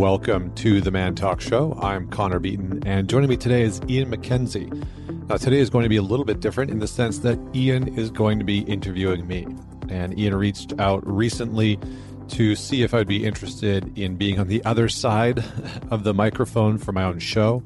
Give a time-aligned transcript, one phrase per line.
[0.00, 1.78] Welcome to the ManTalks Show.
[1.78, 4.72] I'm Connor Beaton, and joining me today is Ian MacKenzie.
[5.28, 7.98] Now, today is going to be a little bit different in the sense that Ian
[7.98, 9.46] is going to be interviewing me.
[9.90, 11.78] And Ian reached out recently
[12.28, 15.44] to see if I'd be interested in being on the other side
[15.90, 17.62] of the microphone for my own show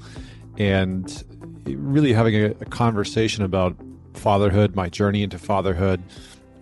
[0.59, 1.23] and
[1.67, 3.77] really having a, a conversation about
[4.15, 6.03] fatherhood, my journey into fatherhood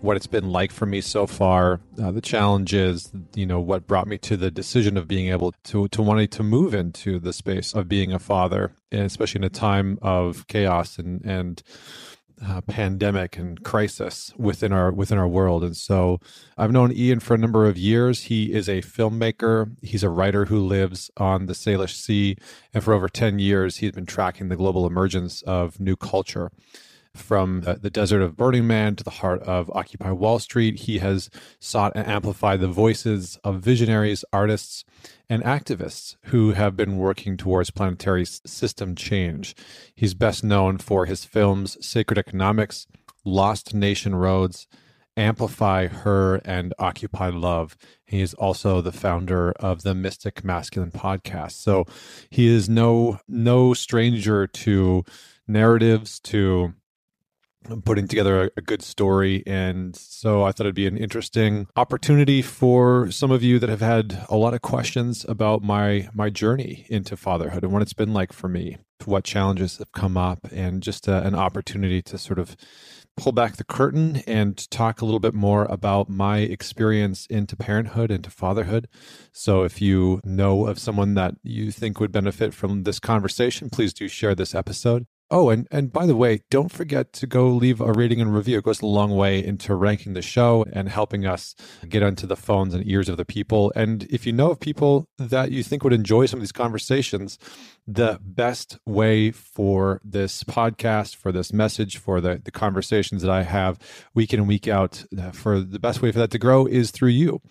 [0.03, 4.05] what it's been like for me so far, uh, the challenges, you know, what brought
[4.05, 7.73] me to the decision of being able to to wanting to move into the space
[7.73, 11.63] of being a father, and especially in a time of chaos and and
[12.45, 15.63] uh, pandemic and crisis within our within our world.
[15.63, 16.19] And so,
[16.57, 18.23] I've known Ian for a number of years.
[18.23, 19.73] He is a filmmaker.
[19.81, 22.35] He's a writer who lives on the Salish Sea,
[22.73, 26.51] and for over ten years, he's been tracking the global emergence of new culture
[27.15, 30.81] from the desert of Burning Man to the heart of Occupy Wall Street.
[30.81, 34.83] He has sought and amplified the voices of visionaries, artists,
[35.29, 39.55] and activists who have been working towards planetary system change.
[39.95, 42.87] He's best known for his films Sacred Economics,
[43.23, 44.67] Lost Nation Roads,
[45.15, 47.77] Amplify Her, and Occupy Love.
[48.05, 51.53] He is also the founder of the Mythic Masculine podcast.
[51.53, 51.85] So
[52.29, 55.03] he is no no stranger to
[55.47, 56.73] narratives, to
[57.85, 59.43] putting together a, a, good story.
[59.45, 63.81] And so I thought it'd be an interesting opportunity for some of you that have
[63.81, 68.13] had a lot of questions about my my journey into fatherhood and what it's been
[68.13, 72.17] like for me, what challenges have come up, and just a, uh, an opportunity to
[72.17, 72.55] sort of
[73.15, 78.09] pull back the curtain and talk a little bit more about my experience into parenthood,
[78.09, 78.87] into fatherhood.
[79.31, 83.93] So if you know of someone that you think would benefit from this conversation, please
[83.93, 85.05] do share this episode.
[85.35, 88.59] Oh, and, and by the way, don't forget to go leave a rating and review.
[88.59, 91.55] It goes a long way into ranking the show and helping us
[91.89, 93.73] get onto the phones and ears of the people.
[93.75, 97.39] And if you know of people that you think would enjoy some of these conversations,
[97.87, 103.41] the best way for this podcast, for this message, for the, the conversations that I
[103.41, 103.79] have
[104.13, 106.91] week in and week out, uh, for the best way for that to grow is
[106.91, 107.41] through you.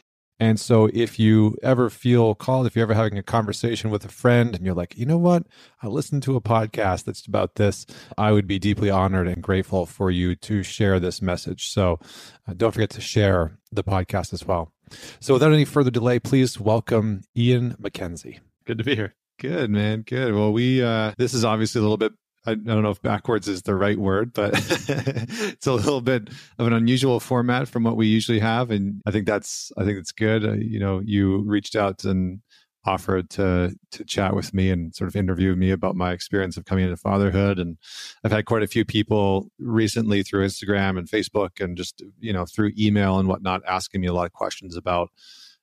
[0.42, 4.08] And so if you ever feel called, if you're ever having a conversation with a
[4.08, 5.44] friend and you're like, you know what,
[5.80, 7.86] I listened to a podcast that's about this,
[8.19, 11.69] I would be deeply honored and grateful for you to share this message.
[11.69, 12.00] So
[12.48, 14.72] uh, don't forget to share the podcast as well.
[15.20, 18.41] So without any further delay, please welcome Ian MacKenzie.
[18.64, 19.14] Good to be here.
[19.38, 20.02] Good, man.
[20.02, 20.34] Good.
[20.34, 22.14] Well, we, uh, this is obviously a little bit
[22.44, 24.53] I don't know if backwards is the right word, but
[24.88, 29.12] it's a little bit of an unusual format from what we usually have, and I
[29.12, 30.44] think that's I think it's good.
[30.44, 32.41] Uh, you know, you reached out and
[32.84, 36.64] offered to to chat with me and sort of interview me about my experience of
[36.64, 37.78] coming into fatherhood, and
[38.25, 42.44] I've had quite a few people recently through Instagram and Facebook, and just you know
[42.44, 45.10] through email and whatnot, asking me a lot of questions about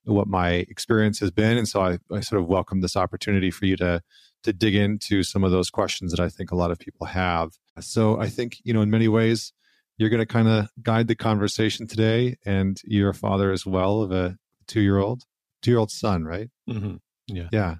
[0.04, 3.66] what my experience has been, and so I, I sort of welcome this opportunity for
[3.66, 4.00] you to
[4.44, 7.50] to dig into some of those questions that I think a lot of people have.
[7.80, 9.52] So I think, you know, in many ways,
[9.98, 12.36] you're going to kind of guide the conversation today.
[12.44, 14.36] And you're a father as well of a
[14.66, 15.24] two year old,
[15.62, 16.48] two year old son, right?
[16.68, 16.96] Mm-hmm.
[17.26, 17.48] Yeah.
[17.52, 17.74] Yeah.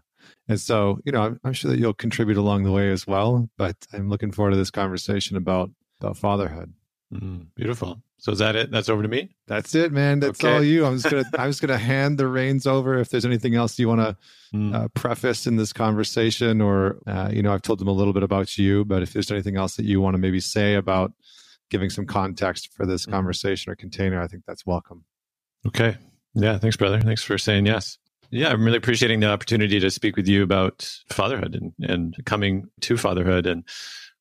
[0.48, 3.48] And so, you know, I'm, I'm, sure that you'll contribute along the way as well.
[3.56, 6.72] But I'm looking forward to this conversation about about fatherhood.
[7.12, 8.03] Mm, beautiful.
[8.21, 8.71] So is that it?
[8.71, 9.31] That's over to me.
[9.47, 10.21] That's it, man.
[10.21, 10.55] That's okay.
[10.55, 10.85] all you.
[10.85, 12.99] I'm just gonna I'm just gonna hand the reins over.
[12.99, 14.17] If there's anything else you want to
[14.55, 14.75] mm.
[14.75, 18.23] uh, preface in this conversation, or uh, you know, I've told them a little bit
[18.23, 21.13] about you, but if there's anything else that you want to maybe say about
[21.71, 23.11] giving some context for this mm.
[23.11, 25.05] conversation or container, I think that's welcome.
[25.67, 25.97] Okay.
[26.35, 26.59] Yeah.
[26.59, 27.01] Thanks, brother.
[27.01, 27.97] Thanks for saying yes.
[28.31, 32.69] Yeah, I'm really appreciating the opportunity to speak with you about fatherhood and, and coming
[32.83, 33.65] to fatherhood and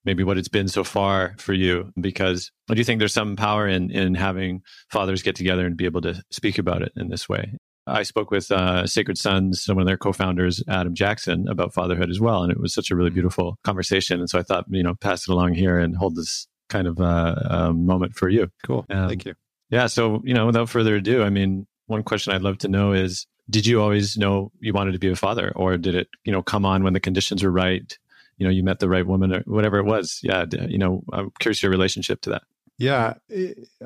[0.05, 3.35] maybe what it's been so far for you because I do you think there's some
[3.35, 4.61] power in in having
[4.91, 7.53] fathers get together and be able to speak about it in this way.
[7.87, 12.19] I spoke with uh, Sacred Sons, one of their co-founders, Adam Jackson, about fatherhood as
[12.19, 13.15] well, and it was such a really mm-hmm.
[13.15, 14.19] beautiful conversation.
[14.19, 16.99] And so I thought, you know, pass it along here and hold this kind of
[16.99, 18.51] uh, um, moment for you.
[18.63, 18.85] Cool.
[18.89, 19.33] Um, Thank you.
[19.69, 19.87] Yeah.
[19.87, 23.25] So you know, without further ado, I mean, one question I'd love to know is,
[23.49, 26.43] did you always know you wanted to be a father, or did it, you know,
[26.43, 27.97] come on when the conditions were right?
[28.39, 30.19] You know you met the right woman or whatever it was.
[30.23, 32.43] Yeah you know i'm curious your relationship to that.
[32.77, 33.15] Yeah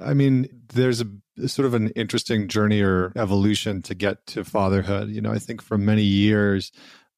[0.01, 5.09] i mean there's a sort of an interesting journey or evolution to get to fatherhood.
[5.09, 6.71] You know i think for many years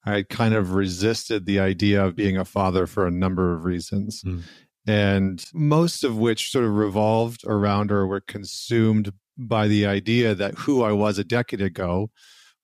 [0.06, 4.24] i kind of resisted the idea of being a father for a number of reasons.
[4.24, 4.42] Mm.
[4.88, 10.56] and most of which sort of revolved around or were consumed by the idea that
[10.56, 12.10] who i was a decade ago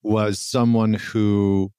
[0.03, 1.71] was someone who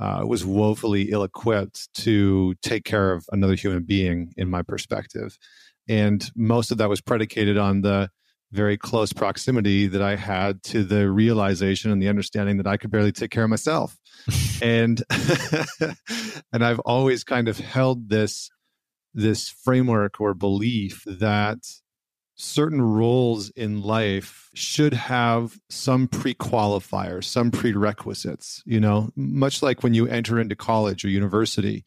[0.00, 5.38] uh, was woefully ill equipped to take care of another human being, in my perspective.
[5.88, 8.10] And most of that was predicated on the
[8.52, 12.90] very close proximity that I had to the realization and the understanding that I could
[12.90, 13.96] barely take care of myself.
[14.62, 15.02] and
[16.52, 18.50] and I've always kind of held this
[19.12, 21.58] this framework or belief that
[22.40, 29.10] certain roles in life should have some pre-qualifiers some prerequisites you know?
[29.14, 31.84] Much like when you enter into college or university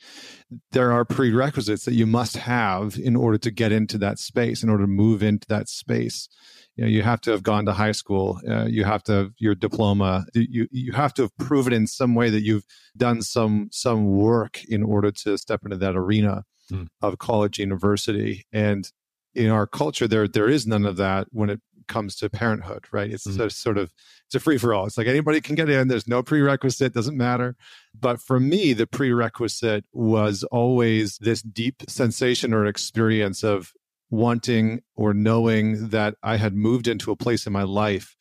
[0.72, 4.70] there are prerequisites that you must have in order to get into that space in
[4.70, 6.30] order to move into that space.
[6.76, 9.32] You know you have to have gone to high school uh, you have to have
[9.38, 12.66] your diploma you you have to have proven in some way that you've
[12.96, 16.88] done some some work in order to step into that arena mm.
[17.02, 18.46] of college university.
[18.52, 18.90] And
[19.36, 23.12] in our culture there there is none of that when it comes to parenthood right?
[23.12, 23.50] It's mm-hmm.
[23.50, 23.94] sort of
[24.28, 27.18] it's a free for all it's like anybody can get in there's no prerequisite doesn't
[27.18, 27.56] matter.
[28.00, 33.74] But for me the prerequisite was always this deep sensation or experience of
[34.14, 38.16] wanting or knowing that i had moved into a place in my life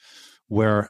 [0.49, 0.89] where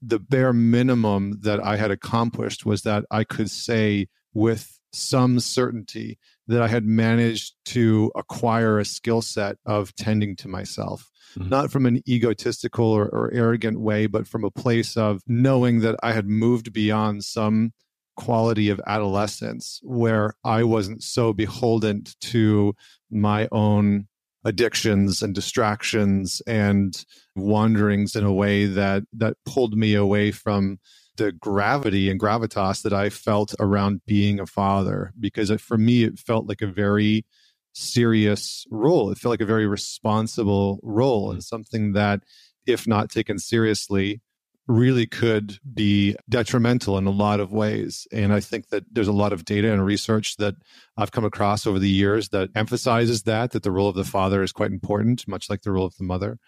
[0.00, 6.18] the bare minimum that i had accomplished was that i could say with some certainty
[6.48, 11.48] that I had managed to acquire a skill set of tending to myself, mm-hmm.
[11.48, 15.96] not from an egotistical or, or arrogant way, but from a place of knowing that
[16.02, 17.72] I had moved beyond some
[18.16, 22.74] quality of adolescence where I wasn't so beholden to
[23.10, 24.08] my own
[24.44, 27.04] addictions and distractions and
[27.36, 30.78] wanderings in a way that that pulled me away from
[31.18, 36.04] the gravity and gravitas that I felt around being a father because it, for me
[36.04, 37.26] it felt like a very
[37.74, 39.10] serious role.
[39.10, 42.22] It felt like a very responsible role and something that,
[42.66, 44.20] if not taken seriously,
[44.66, 48.06] really could be detrimental in a lot of ways.
[48.12, 50.56] And I think that there's a lot of data and research that
[50.96, 54.42] I've come across over the years that emphasizes that, that the role of the father
[54.42, 56.38] is quite important, much like the role of the mother.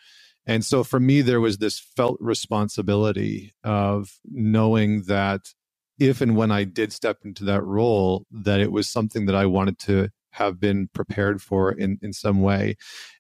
[0.47, 5.53] And so for me, there was this felt responsibility of knowing that
[5.99, 9.47] if and when I did step into that role, that it was something that I
[9.47, 12.77] wanted to have been prepared for in, in some way.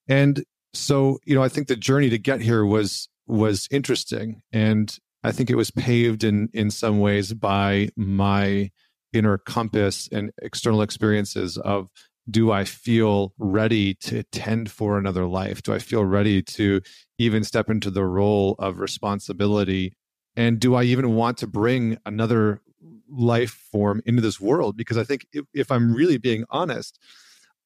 [0.08, 4.42] And so, you know, I think the journey to get here was was interesting.
[4.52, 8.70] And I think it was paved in in some ways by my
[9.12, 11.88] inner compass and external experiences of
[12.28, 15.62] do I feel ready to tend for another life?
[15.62, 16.80] Do I feel ready to
[17.18, 19.94] even step into the role of responsibility?
[20.36, 22.60] And do I even want to bring another
[23.08, 24.76] life form into this world?
[24.76, 26.98] Because I think if, if I'm really being honest,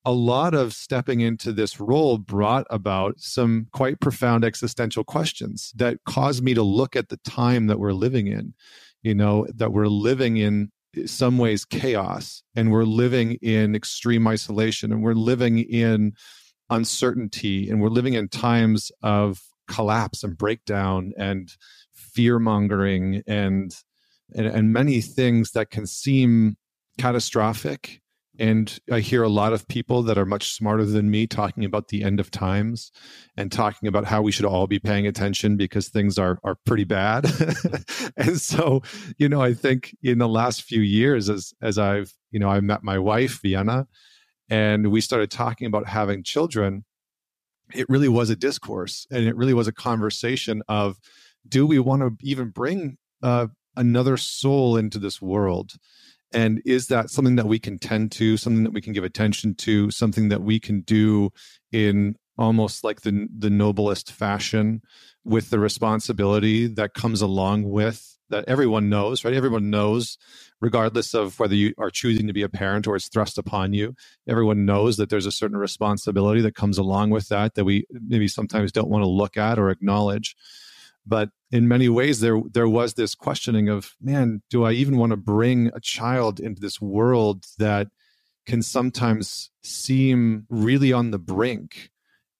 [0.04, 5.98] a lot of stepping into this role brought about some quite profound existential questions that
[6.06, 8.54] caused me to look at the time that we're living in.
[9.02, 10.70] You know, that we're living in
[11.06, 16.12] some ways chaos and we're living in extreme isolation and we're living in
[16.70, 21.52] uncertainty and we're living in times of collapse and breakdown and
[21.93, 23.75] fear mongering and,
[24.35, 26.56] and and many things that can seem
[26.99, 28.00] catastrophic
[28.38, 31.88] and I hear a lot of people that are much smarter than me talking about
[31.88, 32.90] the end of times
[33.36, 36.84] and talking about how we should all be paying attention because things are are pretty
[36.84, 37.31] bad.
[38.16, 38.82] and so,
[39.19, 42.60] you know, I think in the last few years as as I've, you know, I
[42.60, 43.86] met my wife, Vienna,
[44.48, 46.84] and we started talking about having children,
[47.73, 50.99] it really was a discourse and it really was a conversation of
[51.47, 55.73] do we want to even bring uh, another soul into this world?
[56.35, 59.55] And is that something that we can tend to something that we can give attention
[59.55, 61.31] to something that we can do
[61.73, 64.83] in almost like the the noblest fashion
[65.25, 69.35] with the responsibility that comes along with that everyone knows right?
[69.35, 70.19] Everyone knows
[70.61, 73.95] regardless of whether you are choosing to be a parent or it's thrust upon you
[74.29, 78.26] everyone knows that there's a certain responsibility that comes along with that that we maybe
[78.26, 80.35] sometimes don't want to look at or acknowledge
[81.06, 85.11] but in many ways there there was this questioning of man do i even want
[85.11, 87.88] to bring a child into this world that
[88.46, 91.90] can sometimes seem really on the brink?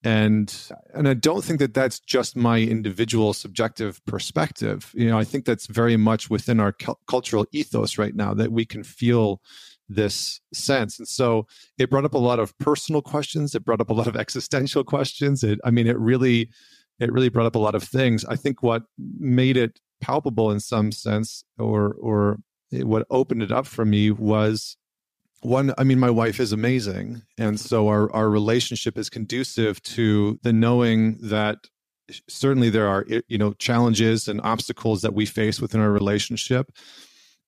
[0.03, 0.55] And
[0.93, 4.93] and i don't think that that's just my individual subjective perspective.
[4.95, 8.53] You know i think that's very much within our cu- cultural ethos right now that
[8.53, 9.41] we can feel
[9.89, 10.99] this sense.
[10.99, 11.47] And so
[11.79, 13.55] it brought up a lot of personal questions.
[13.55, 15.43] It brought up a lot of existential questions.
[15.43, 16.51] It i mean it really
[16.99, 18.25] it really brought up a lot of things.
[18.25, 22.39] I think what made it palpable in some sense, or or
[22.71, 24.77] what opened it up for me was
[25.45, 30.39] one i mean my wife is amazing and so our our relationship is conducive to
[30.43, 31.59] the knowing that
[32.29, 36.71] certainly there are you know challenges and obstacles that we face within our relationship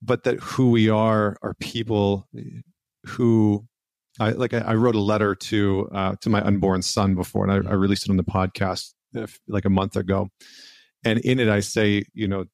[0.02, 2.28] but that who we are are people
[3.06, 3.66] who
[4.18, 7.70] I like I, wrote a letter to uh, to my unborn son before and I,
[7.70, 8.94] I released it on the podcast
[9.48, 10.28] like a month ago,
[11.04, 12.44] and in it I say, you know,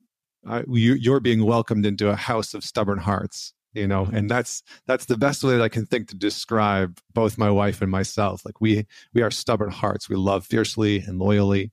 [0.47, 4.09] I, you, you're being welcomed into a house of stubborn hearts you know?
[4.13, 7.83] And that's that's the best way that i can think to describe both my wife
[7.83, 8.45] and myself.
[8.45, 10.09] Like we we are stubborn hearts.
[10.09, 11.73] We love fiercely and loyally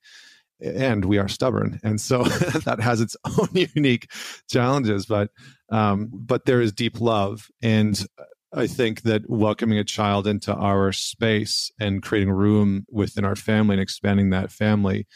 [0.62, 1.80] and we are stubborn.
[1.84, 2.24] And so
[2.66, 4.12] that has its own unique
[4.50, 5.30] challenges but
[5.70, 7.48] um but there is deep love.
[7.62, 8.06] And
[8.54, 13.74] i think that welcoming a child into our space and creating room within our family
[13.74, 15.08] and expanding that family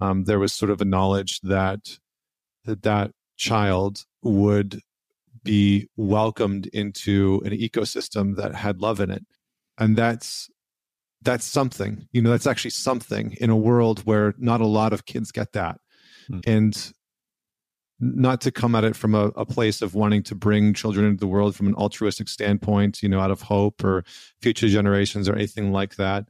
[0.00, 1.98] um, there was sort of a knowledge that
[2.64, 4.80] that that child would
[5.44, 9.24] be welcomed into an ecosystem that had love in it
[9.78, 10.50] and that's
[11.22, 15.04] that's something you know that's actually something in a world where not a lot of
[15.04, 15.78] kids get that
[16.28, 16.40] hmm.
[16.46, 16.92] and
[18.00, 21.20] not to come at it from a, a, place of wanting to bring children into
[21.20, 24.04] the world from an altruistic standpoint you know out of hope or
[24.40, 26.24] future generations or anything like that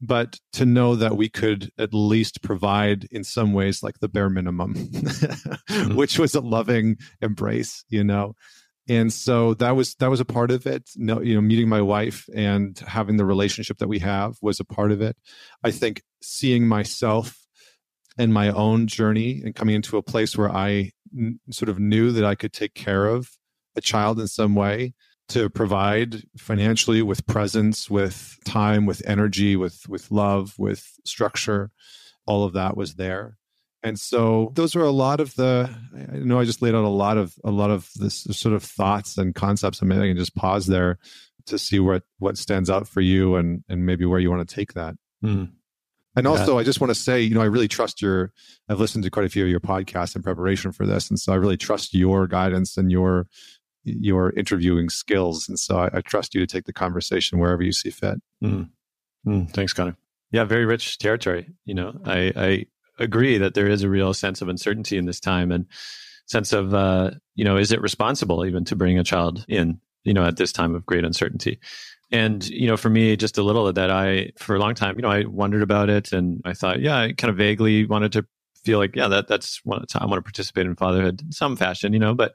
[0.00, 4.30] but to know that we could at least provide in some ways like the bare
[4.30, 5.94] minimum mm-hmm.
[5.94, 8.34] which was a loving embrace you know?
[8.88, 10.90] And so that was that was a part of it.
[10.96, 14.64] No you know meeting my wife and having the relationship that we have was a
[14.64, 15.16] part of it.
[15.62, 17.43] I think seeing myself
[18.18, 22.12] and my own journey and coming into a place where I n- sort of knew
[22.12, 23.30] that i could take care of
[23.76, 24.94] a child in some way
[25.28, 31.70] to provide financially with presence with time with energy with with love with structure
[32.26, 33.36] all of that was there.
[33.82, 35.68] And so those are a lot of the
[36.14, 38.62] i know i just laid out a lot of a lot of this sort of
[38.62, 39.80] thoughts and concepts.
[39.80, 40.98] And maybe i can just pause there
[41.46, 44.54] to see what what stands out for you and and maybe where you want to
[44.54, 44.94] take that.
[45.22, 45.52] Mm.
[46.16, 46.60] And also yeah.
[46.60, 48.32] i just want to say you know i really trust your
[48.68, 51.32] i've listened to quite a few of your podcasts in preparation for this and so
[51.32, 53.26] i really trust your guidance and your
[53.84, 55.48] your interviewing skills.
[55.48, 58.20] And so I, I, trust you to take the conversation wherever you see fit.
[58.42, 58.70] Mm.
[59.26, 59.96] Mm, thanks, Connor.
[60.30, 61.48] Yeah, very rich territory.
[61.64, 62.66] You know, I, I
[62.98, 65.66] agree that there is a real sense of uncertainty in this time and
[66.26, 70.14] sense of, uh, you know, is it responsible even to bring a child in, you
[70.14, 71.60] know, at this time of great uncertainty?
[72.10, 74.96] And, you know, for me, just a little of that, I, for a long time,
[74.96, 78.12] you know, I wondered about it and I thought, yeah, I kind of vaguely wanted
[78.12, 78.26] to
[78.64, 81.92] feel like, yeah, that that's one, I want to participate in fatherhood in some fashion,
[81.92, 82.34] you know, but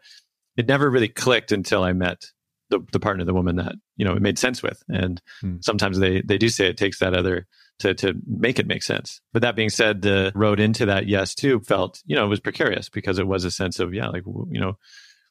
[0.57, 2.25] it never really clicked until I met
[2.69, 4.83] the, the partner, the woman that, you know, it made sense with.
[4.89, 5.57] And hmm.
[5.61, 7.47] sometimes they, they do say it takes that other
[7.79, 9.21] to, to make it make sense.
[9.33, 12.41] But that being said, the road into that yes too felt, you know, it was
[12.41, 14.77] precarious because it was a sense of, yeah, like, you know,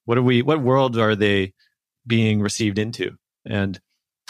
[0.04, 1.52] what are we, what world are they
[2.06, 3.16] being received into?
[3.44, 3.78] And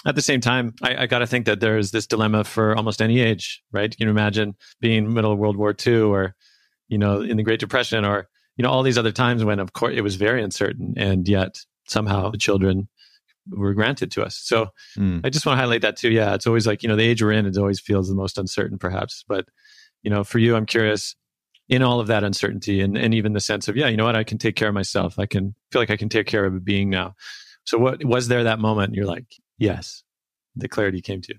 [0.06, 3.02] at the same time, I, I got to think that there's this dilemma for almost
[3.02, 3.92] any age, right?
[3.92, 6.34] You can imagine being middle of World War II or,
[6.88, 8.28] you know, in the Great Depression or
[8.58, 11.60] you know all these other times when of course it was very uncertain and yet
[11.86, 12.88] somehow the children
[13.50, 14.36] were granted to us.
[14.36, 15.24] So mm.
[15.24, 16.10] i just want to highlight that too.
[16.10, 18.36] Yeah it's always like you know the age we're in it always feels the most
[18.36, 19.24] uncertain perhaps.
[19.26, 19.46] But
[20.02, 21.16] you know for you i'm curious
[21.68, 24.16] in all of that uncertainty and, and even the sense of yeah you know what?
[24.16, 25.18] I can take care of myself.
[25.18, 27.14] I can feel like i can take care of a being now.
[27.64, 29.26] So what was there that moment you're like
[29.58, 30.02] yes
[30.56, 31.34] the clarity came to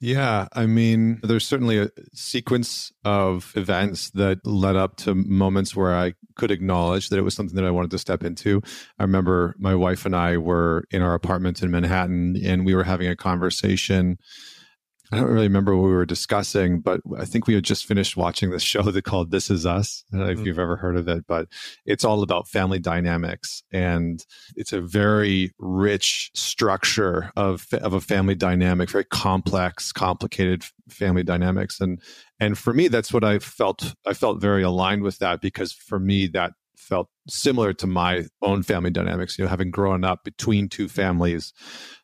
[0.00, 5.94] yeah, I mean, there's certainly a sequence of events that led up to moments where
[5.94, 8.60] I could acknowledge that it was something that I wanted to step into.
[8.98, 12.82] I remember my wife and I were in our apartment in Manhattan and we were
[12.82, 14.18] having a conversation
[15.14, 18.16] I don't really remember what we were discussing, but I think we had just finished
[18.16, 20.04] watching this show that called This Is Us.
[20.12, 20.46] I don't know if mm.
[20.46, 21.46] you've ever heard of it, but
[21.86, 23.62] it's all about family dynamics.
[23.72, 24.24] And
[24.56, 31.80] it's a very rich structure of, of a family dynamic, very complex, complicated family dynamics.
[31.80, 32.00] And
[32.40, 36.00] and for me, that's what I felt I felt very aligned with that because for
[36.00, 36.52] me that
[36.84, 41.52] felt similar to my own family dynamics, you know, having grown up between two families,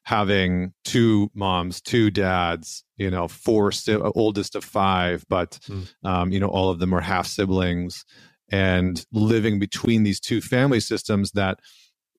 [0.05, 3.71] having two moms, two dads, you know, four
[4.15, 5.87] oldest of five, but mm.
[6.05, 8.05] um, you know, all of them are half siblings
[8.51, 11.59] and living between these two family systems that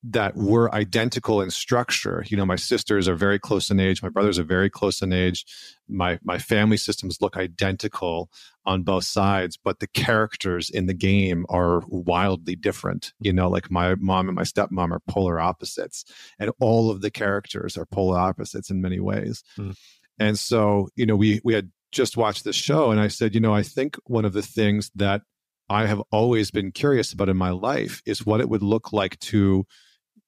[0.03, 2.25] that were identical in structure.
[2.27, 4.01] You know, my sisters are very close in age.
[4.01, 5.45] My brothers are very close in age.
[5.87, 8.29] My my family systems look identical
[8.65, 13.13] on both sides, but the characters in the game are wildly different.
[13.19, 16.03] You know, like my mom and my stepmom are polar opposites,
[16.39, 19.43] and all of the characters are polar opposites in many ways.
[19.57, 19.77] Mm.
[20.17, 23.41] And so, you know, we we had just watched this show, and I said, you
[23.41, 25.21] know, I think one of the things that
[25.69, 29.19] I have always been curious about in my life is what it would look like
[29.19, 29.65] to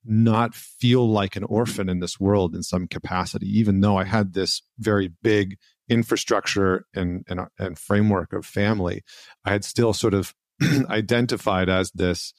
[0.06, 4.34] not feel like an orphan in this world in some capacity, even though I had
[4.34, 5.58] this very big
[5.90, 9.04] infrastructure and, and, and framework of family.
[9.46, 10.34] I had still sort of
[10.90, 12.34] identified as this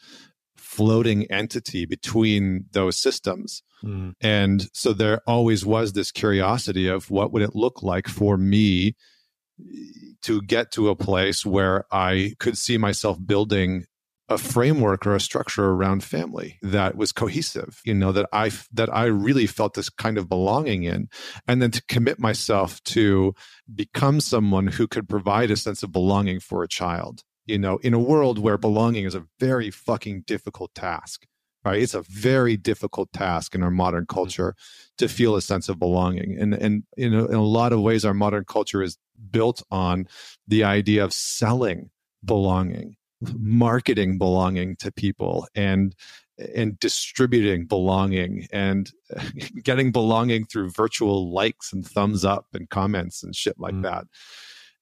[0.57, 3.63] floating entity between those systems.
[3.83, 4.15] Mm.
[4.21, 8.95] And so there always was this curiosity of what would it look like for me
[10.23, 13.85] to get to a place where I could see myself building
[14.29, 18.95] a framework or a structure around family that was cohesive you know that i that
[18.95, 21.09] i really felt this kind of belonging in.
[21.47, 23.35] And then to commit myself to
[23.75, 27.93] become someone who could provide a sense of belonging for a child you know in
[27.93, 31.27] a world where belonging is a very fucking difficult task
[31.65, 31.81] right?
[31.81, 34.15] It's a very difficult task in our modern mm-hmm.
[34.15, 34.55] culture
[34.99, 36.37] to feel a sense of belonging.
[36.39, 38.99] And and you know in a lot of ways our modern culture is
[39.31, 40.07] built on
[40.47, 41.91] the idea of selling
[42.25, 45.95] belonging marketing belonging to people and
[46.55, 48.91] and distributing belonging and
[49.63, 53.83] getting belonging through virtual likes and thumbs up and comments and shit like mm.
[53.83, 54.05] that.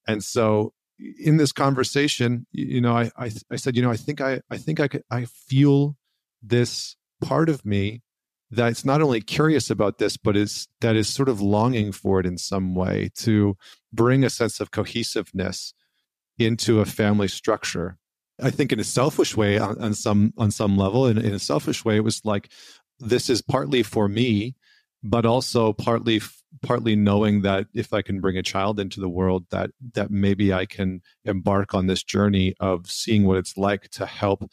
[0.07, 0.73] And so
[1.19, 4.57] in this conversation, you know, I, I, I said, you know, I think I I
[4.57, 5.97] think I could I feel
[6.43, 8.03] this part of me
[8.51, 12.27] that's not only curious about this, but is that is sort of longing for it
[12.27, 13.57] in some way to
[13.93, 15.75] bring a sense of cohesiveness
[16.39, 17.99] into a family structure
[18.43, 21.39] I think in a selfish way on, on some on some level, in, in a
[21.39, 22.51] selfish way, it was like
[22.99, 24.55] this is partly for me,
[25.03, 26.21] but also partly
[26.63, 30.53] partly knowing that if I can bring a child into the world, that that maybe
[30.53, 34.51] I can embark on this journey of seeing what it's like to help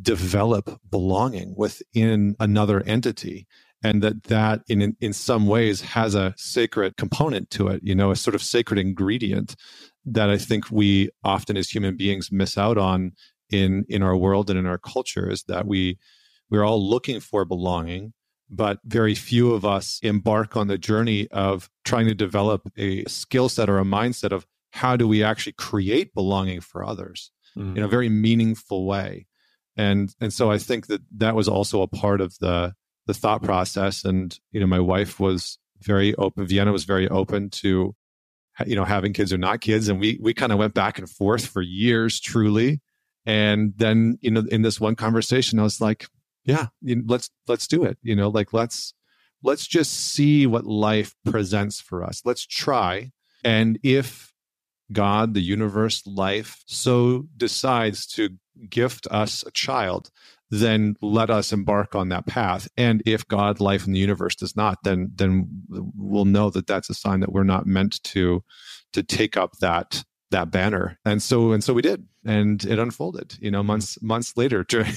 [0.00, 3.46] develop belonging within another entity
[3.84, 8.10] and that that in in some ways has a sacred component to it you know
[8.10, 9.54] a sort of sacred ingredient
[10.06, 13.12] that I think we often as human beings miss out on
[13.50, 15.98] in in our world and in our culture is that we
[16.50, 18.12] we're all looking for belonging
[18.50, 23.48] but very few of us embark on the journey of trying to develop a skill
[23.48, 27.76] set or a mindset of how do we actually create belonging for others mm.
[27.76, 29.26] in a very meaningful way
[29.76, 32.72] and and so i think that that was also a part of the
[33.06, 37.50] the thought process and you know my wife was very open vienna was very open
[37.50, 37.94] to
[38.66, 39.88] you know, having kids or not kids.
[39.88, 42.80] And we, we kind of went back and forth for years, truly.
[43.26, 46.06] And then, you know, in this one conversation, I was like,
[46.44, 47.98] yeah, you let's, let's do it.
[48.02, 48.94] You know, like let's,
[49.42, 52.22] let's just see what life presents for us.
[52.24, 53.12] Let's try.
[53.42, 54.32] And if
[54.92, 58.30] God, the universe, life so decides to
[58.68, 60.10] gift us a child,
[60.50, 62.68] then let us embark on that path.
[62.76, 66.90] And if God, life, and the universe does not, then then we'll know that that's
[66.90, 68.42] a sign that we're not meant to
[68.92, 70.98] to take up that that banner.
[71.04, 73.36] And so and so we did, and it unfolded.
[73.40, 74.92] You know, months months later during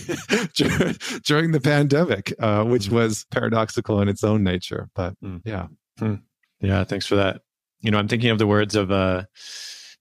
[1.24, 2.94] during the pandemic, uh, which mm.
[2.94, 4.90] was paradoxical in its own nature.
[4.96, 5.42] But mm.
[5.46, 5.68] yeah,
[6.00, 6.22] mm.
[6.60, 6.84] yeah.
[6.84, 7.42] Thanks for that.
[7.80, 8.92] You know, I'm thinking of the words of.
[8.92, 9.24] Uh,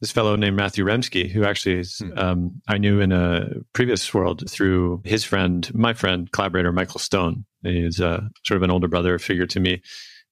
[0.00, 2.18] this fellow named Matthew Remski, who actually is, hmm.
[2.18, 7.44] um, I knew in a previous world through his friend, my friend, collaborator, Michael Stone.
[7.62, 9.82] He's uh, sort of an older brother figure to me.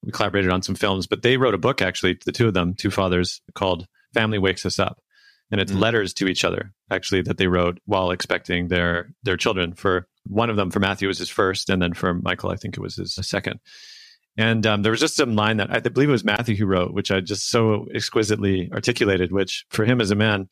[0.03, 2.75] We collaborated on some films, but they wrote a book, actually, the two of them,
[2.75, 5.01] two fathers, called Family Wakes Us Up.
[5.51, 5.79] And it's hmm.
[5.79, 9.73] letters to each other, actually, that they wrote while expecting their their children.
[9.73, 12.77] For one of them, for Matthew, was his first, and then for Michael, I think
[12.77, 13.59] it was his second.
[14.37, 16.93] And um, there was just some line that I believe it was Matthew who wrote,
[16.93, 20.49] which I just so exquisitely articulated, which for him as a man,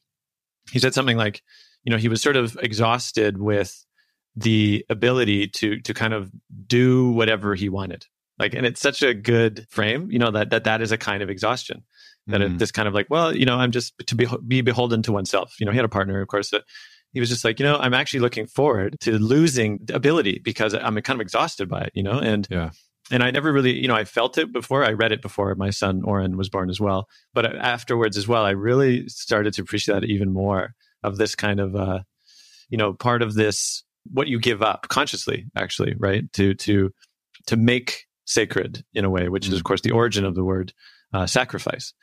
[0.72, 1.42] he said something like,
[1.84, 3.86] you know, he was sort of exhausted with
[4.36, 6.32] the ability to to kind of
[6.66, 8.06] do whatever he wanted.
[8.40, 11.22] Like, and it's such a good frame, you know, that that that is a kind
[11.22, 11.84] of exhaustion.
[12.28, 12.56] That mm-hmm.
[12.56, 15.12] it, this kind of like, well, you know, I'm just to be be beholden to
[15.12, 15.56] oneself.
[15.60, 16.64] You know, he had a partner, of course, that
[17.12, 21.00] he was just like, you know, I'm actually looking forward to losing ability because I'm
[21.02, 22.70] kind of exhausted by it, you know, and yeah
[23.12, 24.84] and I never really, you know, I felt it before.
[24.84, 27.08] I read it before my son Oren was born as well.
[27.34, 31.60] But afterwards as well, I really started to appreciate that even more of this kind
[31.60, 32.00] of, uh,
[32.70, 36.32] you know, part of this what you give up consciously, actually, right?
[36.34, 36.94] To to
[37.48, 39.54] to make sacred in a way, which mm-hmm.
[39.54, 40.74] is of course the origin of the word
[41.14, 41.94] uh, sacrifice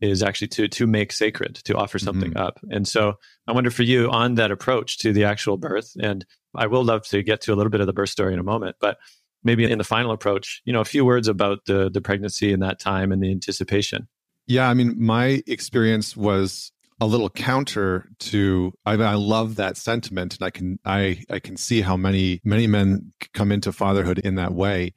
[0.00, 2.42] is actually to to make sacred, to offer something mm-hmm.
[2.42, 2.60] up.
[2.70, 3.14] And so
[3.46, 7.06] I wonder for you on that approach to the actual birth, and I will love
[7.08, 8.98] to get to a little bit of the birth story in a moment, but
[9.42, 12.62] maybe in the final approach, you know, a few words about the the pregnancy and
[12.62, 14.08] that time and the anticipation.
[14.46, 19.76] Yeah, I mean, my experience was a little counter to I, mean, I love that
[19.76, 24.18] sentiment and I can I I can see how many many men come into fatherhood
[24.18, 24.94] in that way.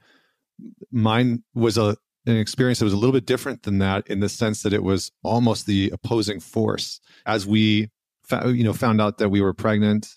[0.92, 4.30] Mine was a an experience that was a little bit different than that in the
[4.30, 7.90] sense that it was almost the opposing force as we
[8.46, 10.08] you know found out that we were pregnant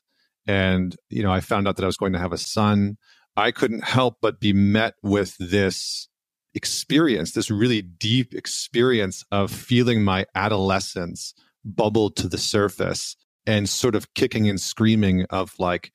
[0.46, 2.96] and you know I found out that I was going to have a son
[3.36, 6.08] I couldn't help but be met with this
[6.54, 13.94] experience, this really deep experience of feeling my adolescence bubble to the surface and sort
[13.94, 15.92] of kicking and screaming of like,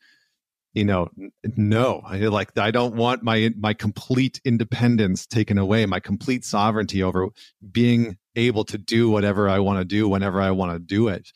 [0.74, 1.10] you know
[1.58, 7.04] no I, like i don't want my my complete independence taken away my complete sovereignty
[7.04, 7.28] over
[7.72, 11.30] being able to do whatever i want to do whenever i want to do it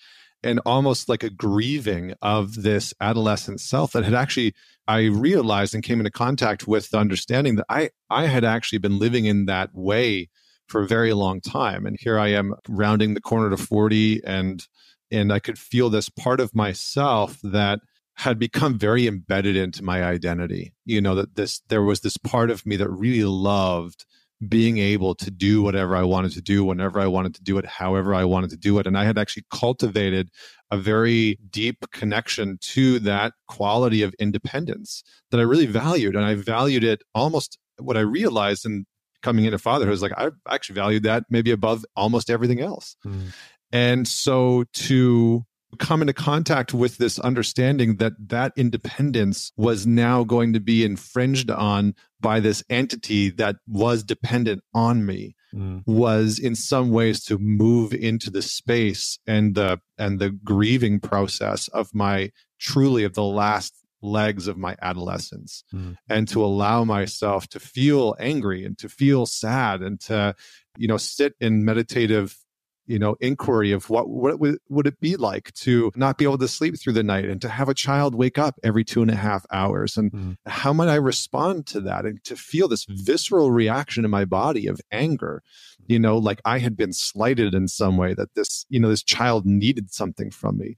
[0.45, 4.53] and almost like a grieving of this adolescent self that had actually
[4.87, 8.99] i realized and came into contact with the understanding that i i had actually been
[8.99, 10.29] living in that way
[10.67, 14.67] for a very long time and here i am rounding the corner to 40 and
[15.11, 17.79] and i could feel this part of myself that
[18.15, 20.73] had become very embedded into my identity.
[20.85, 24.05] You know, that this, there was this part of me that really loved
[24.49, 27.65] being able to do whatever I wanted to do whenever I wanted to do it,
[27.65, 28.87] however I wanted to do it.
[28.87, 30.29] And I had actually cultivated
[30.71, 36.15] a very deep connection to that quality of independence that I really valued.
[36.15, 38.85] And I valued it almost what I realized in
[39.21, 42.95] coming into fatherhood is like, I actually valued that maybe above almost everything else.
[43.05, 43.33] Mm.
[43.71, 45.43] And so to
[45.75, 51.51] come into contact with this understanding that that independence was now going to be infringed
[51.51, 55.83] on by this entity that was dependent on me mm.
[55.85, 61.67] was in some ways to move into the space and the and the grieving process
[61.69, 65.97] of my truly of the last legs of my adolescence mm.
[66.09, 70.35] and to allow myself to feel angry and to feel sad and to
[70.77, 72.37] you know sit in meditative
[72.87, 76.37] you know inquiry of what what would, would it be like to not be able
[76.37, 79.11] to sleep through the night and to have a child wake up every two and
[79.11, 79.97] a half hours?
[79.97, 80.37] And mm.
[80.45, 84.67] how might i respond to that and to feel this visceral reaction in my body
[84.67, 85.43] of anger?
[85.87, 89.03] You know like i had been slighted in some way that this you know this
[89.03, 90.77] child needed something from me.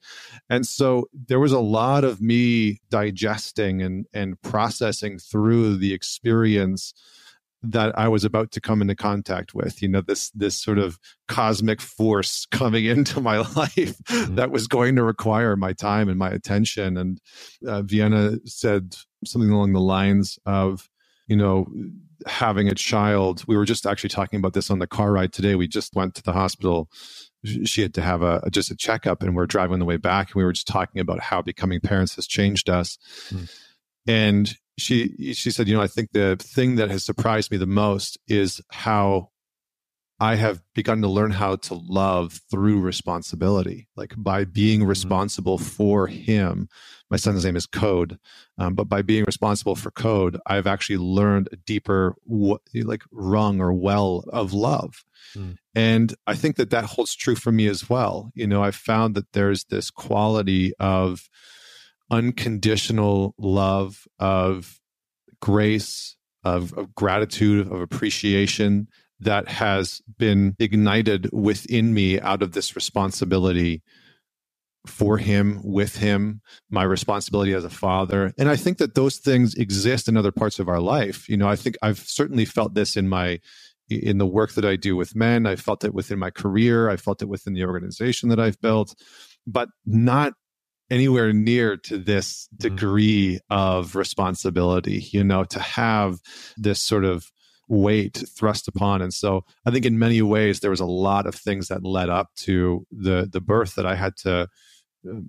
[0.49, 6.93] And so there was a lot of me digesting and and processing through the experience
[7.63, 9.81] that I was about to come into contact with.
[9.81, 14.35] You know, this this sort of cosmic force coming into my life mm-hmm.
[14.35, 16.97] that was going to require my time and my attention.
[16.97, 17.19] And
[17.67, 20.87] uh, Vienna said something along the lines of,
[21.27, 21.67] you know,
[22.25, 23.43] having a child.
[23.47, 25.55] We were just actually talking about this on the car ride today.
[25.55, 26.89] We just went to the hospital.
[27.65, 30.35] She had to have a just a checkup, and we're driving the way back, and
[30.35, 32.97] we were just talking about how becoming parents has changed us.
[33.29, 33.51] Mm.
[34.07, 37.65] And she she said, you know, I think the thing that has surprised me the
[37.65, 39.29] most is how
[40.19, 44.89] I have begun to learn how to love through responsibility, like by being mm-hmm.
[44.89, 46.69] responsible for him.
[47.11, 48.17] My son's name is Code,
[48.57, 53.73] um, but by being responsible for Code, I've actually learned a deeper, like rung or
[53.73, 55.05] well of love.
[55.35, 55.57] Mm.
[55.75, 58.31] And I think that that holds true for me as well.
[58.33, 61.29] You know, I've found that there's this quality of
[62.11, 64.79] unconditional love, of
[65.41, 68.87] grace, of, of gratitude, of appreciation
[69.19, 73.81] that has been ignited within me out of this responsibility
[74.85, 78.33] for him, with him, my responsibility as a father.
[78.37, 81.27] And I think that those things exist in other parts of our life.
[81.27, 83.39] You know, I think I've certainly felt this in my
[83.89, 85.45] in the work that I do with men.
[85.45, 86.89] I felt it within my career.
[86.89, 88.93] I felt it within the organization that I've built,
[89.45, 90.33] but not
[90.89, 92.67] anywhere near to this mm-hmm.
[92.67, 96.19] degree of responsibility, you know, to have
[96.57, 97.31] this sort of
[97.67, 99.01] weight thrust upon.
[99.01, 102.09] And so I think in many ways there was a lot of things that led
[102.09, 104.45] up to the the birth that I had to uh,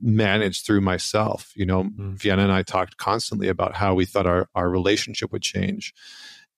[0.01, 1.53] manage through myself.
[1.57, 2.14] You know, mm.
[2.14, 5.92] Vienna and I talked constantly about how we thought our, our relationship would change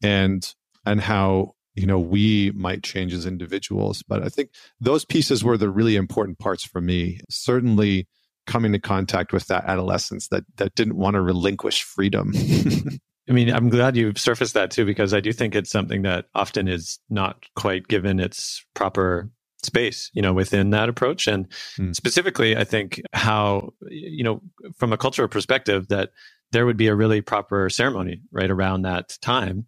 [0.02, 5.44] and and how you know we might change as individuals but i think those pieces
[5.44, 8.08] were the really important parts for me certainly
[8.50, 12.32] coming to contact with that adolescence that that didn't want to relinquish freedom.
[13.28, 16.26] I mean, I'm glad you've surfaced that too, because I do think it's something that
[16.34, 19.30] often is not quite given its proper
[19.62, 21.28] space, you know, within that approach.
[21.28, 21.94] And mm.
[21.94, 24.42] specifically, I think how, you know,
[24.76, 26.10] from a cultural perspective, that
[26.50, 29.66] there would be a really proper ceremony right around that time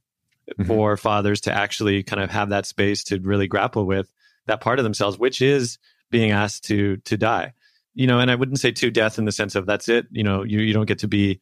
[0.50, 0.64] mm-hmm.
[0.64, 4.12] for fathers to actually kind of have that space to really grapple with
[4.46, 5.78] that part of themselves, which is
[6.10, 7.52] being asked to to die
[7.94, 10.06] you know, and I wouldn't say to death in the sense of that's it.
[10.10, 11.40] You know, you you don't get to be,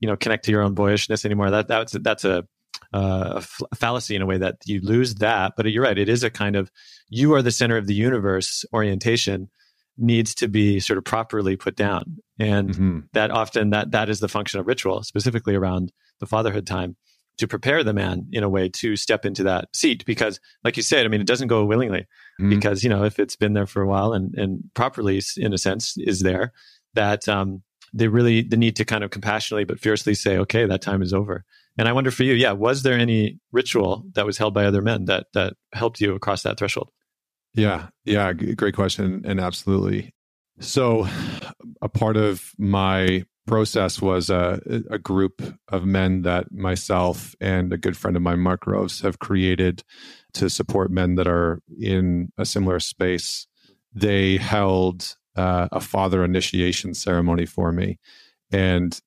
[0.00, 1.50] you know, connect to your own boyishness anymore.
[1.50, 2.46] That that's that's a
[2.92, 5.52] uh, a fallacy in a way that you lose that.
[5.56, 6.70] But you're right; it is a kind of
[7.08, 9.50] you are the center of the universe orientation
[9.98, 12.98] needs to be sort of properly put down, and mm-hmm.
[13.12, 16.96] that often that that is the function of ritual, specifically around the fatherhood time
[17.40, 20.82] to prepare the man in a way to step into that seat because like you
[20.82, 22.06] said i mean it doesn't go willingly
[22.40, 22.50] mm-hmm.
[22.50, 25.58] because you know if it's been there for a while and and properly in a
[25.58, 26.52] sense is there
[26.94, 30.82] that um they really the need to kind of compassionately but fiercely say okay that
[30.82, 31.44] time is over.
[31.78, 34.82] And i wonder for you yeah was there any ritual that was held by other
[34.82, 36.90] men that that helped you across that threshold?
[37.54, 40.14] Yeah yeah great question and absolutely.
[40.60, 41.06] So
[41.80, 47.76] a part of my process was a, a group of men that myself and a
[47.76, 49.82] good friend of mine, Mark Groves, have created
[50.34, 53.46] to support men that are in a similar space.
[53.92, 57.98] They held uh, a father initiation ceremony for me.
[58.52, 59.00] And,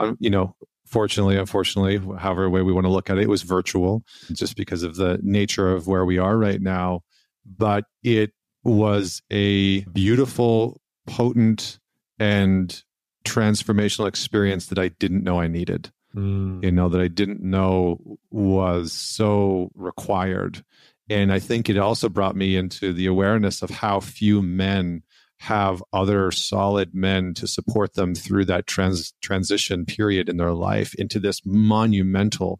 [0.00, 3.42] um, you know, fortunately, unfortunately, however way we want to look at it, it was
[3.42, 7.02] virtual just because of the nature of where we are right now.
[7.44, 8.32] But it
[8.64, 11.78] was a beautiful, potent,
[12.18, 12.82] and
[13.24, 15.92] transformational experience that I didn't know I needed.
[16.16, 16.64] Mm.
[16.64, 20.64] You know, that I didn't know was so required.
[21.08, 25.02] And I think it also brought me into the awareness of how few men
[25.38, 30.94] have other solid men to support them through that trans- transition period in their life
[30.94, 32.58] into this monumental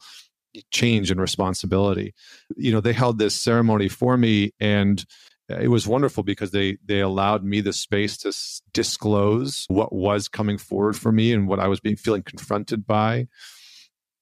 [0.70, 2.14] change and responsibility.
[2.56, 5.04] You know, they held this ceremony for me and
[5.48, 10.28] it was wonderful because they they allowed me the space to s- disclose what was
[10.28, 13.28] coming forward for me and what I was being feeling confronted by.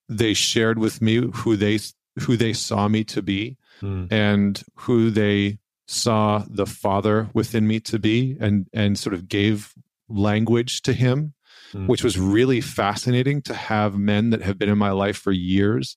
[0.09, 1.79] They shared with me who they
[2.21, 4.11] who they saw me to be mm.
[4.13, 9.75] and who they saw the father within me to be and and sort of gave
[10.09, 11.35] language to him
[11.73, 11.87] mm.
[11.87, 15.97] which was really fascinating to have men that have been in my life for years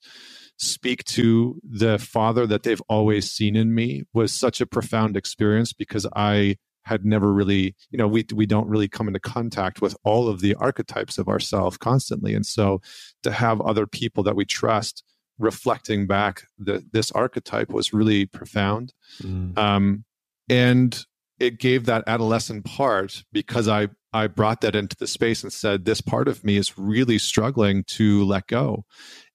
[0.58, 5.72] speak to the father that they've always seen in me was such a profound experience
[5.72, 9.96] because I had never really, you know, we we don't really come into contact with
[10.04, 12.34] all of the archetypes of ourself constantly.
[12.34, 12.80] And so
[13.22, 15.04] to have other people that we trust
[15.38, 18.92] reflecting back the, this archetype was really profound.
[19.22, 19.56] Mm.
[19.56, 20.04] Um,
[20.48, 21.04] and
[21.38, 25.84] it gave that adolescent part because I I brought that into the space and said
[25.84, 28.84] this part of me is really struggling to let go.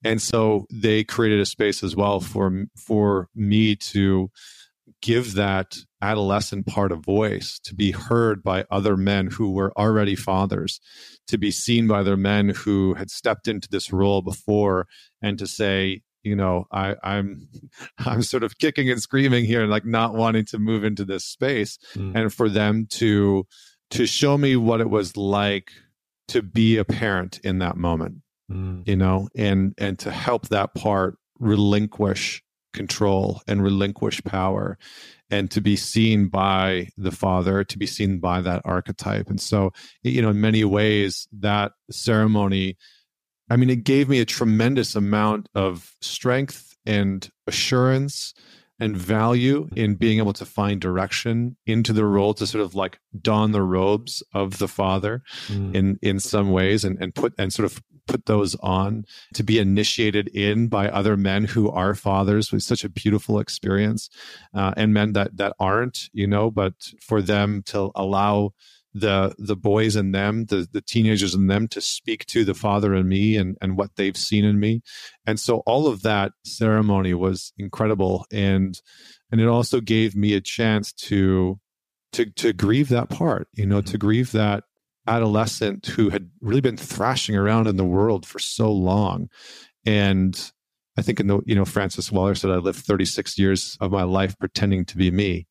[0.04, 4.32] And so they created a space as well for for me to
[5.02, 10.16] give that adolescent part a voice to be heard by other men who were already
[10.16, 10.80] fathers
[11.28, 14.88] to be seen by their men who had stepped into this role before
[15.22, 17.48] and to say you know i i'm
[18.00, 21.26] i'm sort of kicking and screaming here and like not wanting to move into this
[21.26, 22.16] space mm.
[22.16, 23.46] and for them to
[23.90, 25.72] to show me what it was like
[26.28, 28.88] to be a parent in that moment mm.
[28.88, 34.78] you know, and and to help that part relinquish control and relinquish power
[35.30, 39.72] and to be seen by the father to be seen by that archetype and so
[40.02, 42.76] you know in many ways that ceremony
[43.54, 48.34] i mean it gave me a tremendous amount of strength and assurance
[48.80, 53.00] and value in being able to find direction into the role to sort of like
[53.22, 55.74] don the robes of the father mm.
[55.76, 59.60] in in some ways and and put and sort of put those on to be
[59.60, 64.10] initiated in by other men who are fathers was such a beautiful experience
[64.54, 68.52] uh, and men that that aren't you know but for them to allow
[68.93, 72.93] the the boys in them the the teenagers in them to speak to the father
[72.93, 74.82] and me and and what they've seen in me
[75.25, 78.82] and so all of that ceremony was incredible and
[79.32, 81.60] and it also gave me a chance to
[82.12, 83.97] to to grieve that part you know to mm-hmm.
[83.97, 84.63] grieve that
[85.08, 89.29] adolescent who had really been thrashing around in the world for so long.
[89.86, 90.51] And
[90.97, 94.03] I think in the, you know, Francis Weller said, I lived 36 years of my
[94.03, 95.47] life pretending to be me.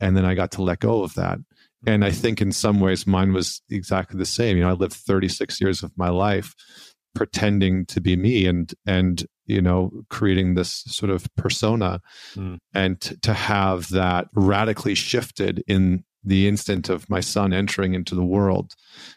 [0.00, 1.38] And then I got to let go of that.
[1.86, 4.56] And I think in some ways mine was exactly the same.
[4.56, 6.54] You know, I lived 36 years of my life
[7.14, 12.00] pretending to be me and, and, you know, creating this sort of persona
[12.34, 12.58] mm.
[12.72, 18.14] and t- to have that radically shifted in the instant of my son entering into
[18.14, 18.74] the world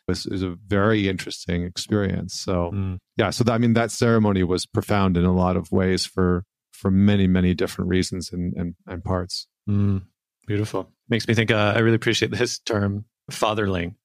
[0.07, 2.33] was, was a very interesting experience.
[2.33, 2.97] So mm.
[3.15, 6.43] yeah, so that, I mean that ceremony was profound in a lot of ways for
[6.71, 9.47] for many many different reasons and and, and parts.
[9.69, 10.03] Mm.
[10.45, 10.91] Beautiful.
[11.09, 11.51] Makes me think.
[11.51, 13.95] Uh, I really appreciate this term, fatherling.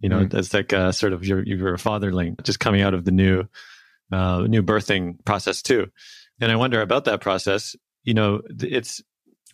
[0.00, 0.30] You know, mm.
[0.30, 3.44] that's like uh, sort of you're you're a fatherling, just coming out of the new
[4.12, 5.90] uh, new birthing process too.
[6.40, 7.76] And I wonder about that process.
[8.04, 9.02] You know, it's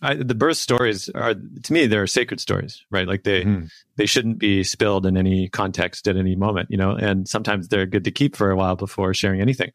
[0.01, 3.07] I, the birth stories are to me they're sacred stories, right?
[3.07, 3.71] Like they mm.
[3.95, 6.91] they shouldn't be spilled in any context at any moment, you know.
[6.91, 9.71] And sometimes they're good to keep for a while before sharing anything.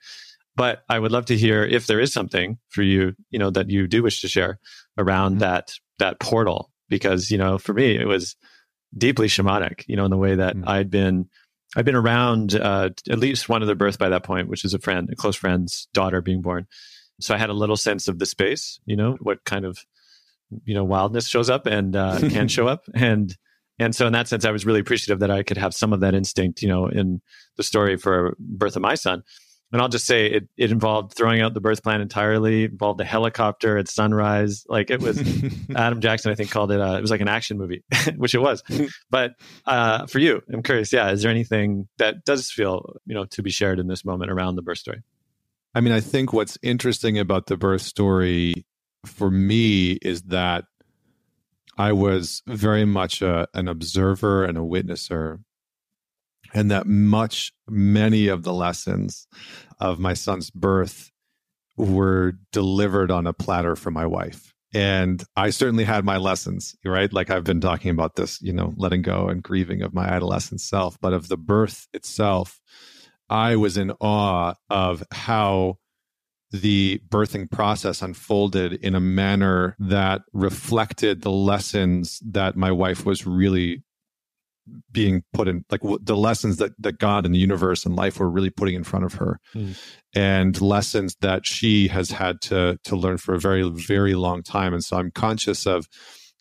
[0.55, 3.71] But I would love to hear if there is something for you, you know, that
[3.71, 4.59] you do wish to share
[4.98, 5.38] around mm.
[5.40, 8.37] that that portal, because you know, for me it was
[8.96, 10.66] deeply shamanic, you know, in the way that mm.
[10.66, 11.28] I'd been
[11.76, 14.78] I'd been around uh, at least one other birth by that point, which is a
[14.78, 16.66] friend, a close friend's daughter being born.
[17.20, 19.78] So I had a little sense of the space, you know, what kind of
[20.64, 23.37] you know wildness shows up and uh, can show up and
[23.78, 26.00] and so in that sense i was really appreciative that i could have some of
[26.00, 27.20] that instinct you know in
[27.56, 29.22] the story for birth of my son
[29.72, 33.04] and I'll just say it, it involved throwing out the birth plan entirely, involved a
[33.04, 34.64] helicopter at sunrise.
[34.68, 35.20] Like it was
[35.76, 37.83] Adam Jackson, I think called it, uh, it was like an action movie,
[38.16, 38.62] which it was.
[39.11, 39.33] but
[39.66, 43.42] uh, for you, I'm curious, yeah, is there anything that does feel, you know, to
[43.42, 45.02] be shared in this moment around the birth story?
[45.74, 48.66] I mean, I think what's interesting about the birth story
[49.04, 50.64] for me is that
[51.76, 55.40] I was very much a, an observer and a witnesser
[56.54, 59.26] and that much many of the lessons
[59.80, 61.11] of my son's birth
[61.76, 64.52] were delivered on a platter for my wife.
[64.74, 67.11] And i certainly had my lessons right?
[67.12, 70.61] Like i've been talking about this you know letting go and grieving of my adolescent
[70.61, 72.61] self but of the birth itself
[73.30, 75.78] i was in awe of how
[76.50, 83.26] the birthing process unfolded in a manner that reflected the lessons that my wife was
[83.26, 83.82] really
[84.90, 88.31] being put in like the lessons that that God and the universe and life were
[88.31, 89.78] really putting in front of her mm.
[90.14, 94.72] and lessons that she has had to to learn for a very very long time
[94.72, 95.88] and so I'm conscious of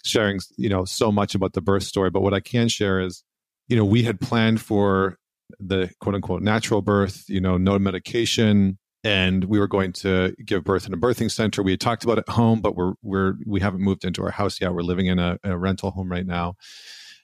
[0.05, 3.23] sharing you know so much about the birth story but what I can share is
[3.67, 5.17] you know we had planned for
[5.59, 10.63] the quote unquote natural birth you know no medication and we were going to give
[10.63, 11.63] birth in a birthing center.
[11.63, 14.59] We had talked about it home, but we're we're we haven't moved into our house
[14.59, 14.73] yet.
[14.73, 16.55] We're living in a, a rental home right now,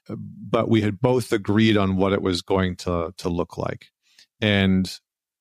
[0.10, 3.88] but we had both agreed on what it was going to to look like.
[4.42, 4.92] And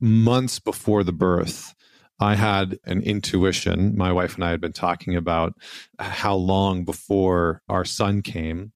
[0.01, 1.75] months before the birth,
[2.21, 3.97] I had an intuition.
[3.97, 5.55] My wife and I had been talking about
[5.99, 8.73] how long before our son came,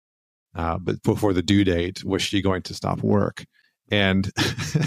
[0.55, 3.45] uh, but before the due date, was she going to stop work?
[3.91, 4.33] And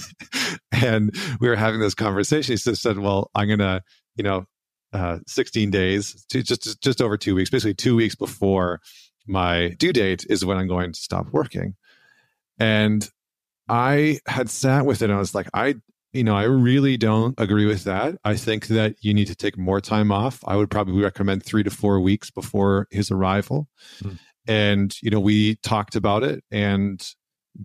[0.71, 2.53] and we were having this conversation.
[2.53, 3.81] He said, "Well, I'm gonna,
[4.17, 4.45] you know,
[4.91, 8.81] uh, 16 days, just just over two weeks, basically two weeks before
[9.29, 11.75] my due date is when I'm going to stop working.
[12.59, 13.07] And
[13.69, 15.75] I had sat with it and I was like, I,
[16.11, 18.17] you know, I really don't agree with that.
[18.25, 20.43] I think that you need to take more time off.
[20.47, 23.67] I would probably recommend three to four weeks before his arrival.
[24.01, 24.13] Hmm.
[24.47, 27.07] And, you know, we talked about it and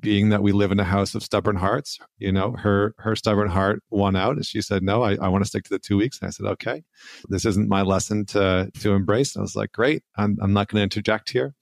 [0.00, 3.48] being that we live in a house of stubborn hearts, you know, her her stubborn
[3.48, 5.96] heart won out, and she said, "No, I, I want to stick to the two
[5.96, 6.82] weeks." And I said, "Okay,
[7.28, 10.68] this isn't my lesson to to embrace." And I was like, "Great, I'm I'm not
[10.68, 11.54] going to interject here."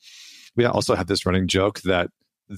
[0.57, 2.11] We also have this running joke that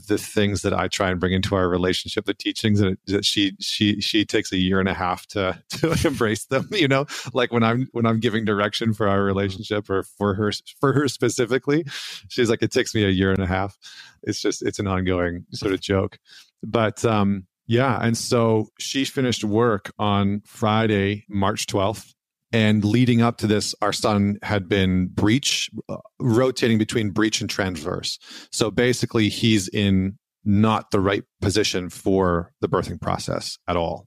[0.09, 4.01] the things that I try and bring into our relationship, the teachings that she she
[4.01, 6.69] she takes a year and a half to to embrace them.
[6.73, 10.53] You know, like when I'm when I'm giving direction for our relationship or for her
[10.81, 11.85] for her specifically,
[12.29, 13.79] she's like, it takes me a year and a half.
[14.25, 16.19] It's just it's an ongoing sort of joke,
[16.63, 17.99] but um yeah.
[18.03, 22.15] And so she finished work on Friday, March twelfth,
[22.55, 27.51] and leading up to this, our son had been breech, uh, rotating between breech and
[27.51, 28.17] transverse.
[28.53, 34.07] So basically, he's in not the right position for the birthing process at all.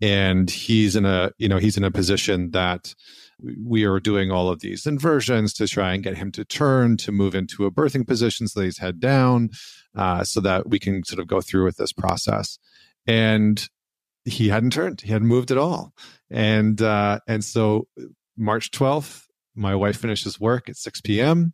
[0.00, 2.94] And he's in a, you know, he's in a position that
[3.42, 7.10] we are doing all of these inversions to try and get him to turn to
[7.10, 9.50] move into a birthing position so that he's head down,
[9.96, 12.56] uh, so that we can sort of go through with this process.
[13.04, 13.68] And
[14.24, 15.00] he hadn't turned.
[15.00, 15.92] He hadn't moved at all.
[16.30, 17.88] And uh, and so
[18.36, 21.52] March 12th, my wife finishes work at 6 p.m.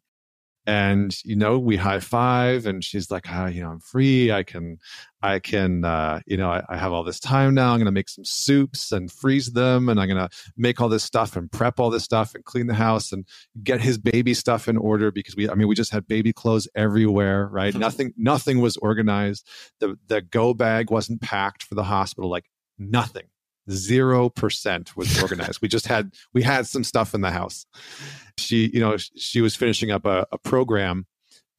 [0.66, 4.30] And you know, we high five, and she's like, ah, you know, I'm free.
[4.30, 4.76] I can,
[5.22, 7.72] I can, uh, you know, I, I have all this time now.
[7.72, 10.28] I'm going to make some soups and freeze them, and I'm going to
[10.58, 13.24] make all this stuff and prep all this stuff and clean the house and
[13.64, 16.68] get his baby stuff in order because we, I mean, we just had baby clothes
[16.74, 17.74] everywhere, right?
[17.80, 19.48] Nothing, nothing was organized.
[19.80, 22.30] The the go bag wasn't packed for the hospital.
[22.30, 22.44] Like
[22.80, 23.26] nothing.
[23.70, 25.60] Zero percent was organized.
[25.62, 27.66] we just had we had some stuff in the house.
[28.38, 31.06] She, you know, she was finishing up a, a program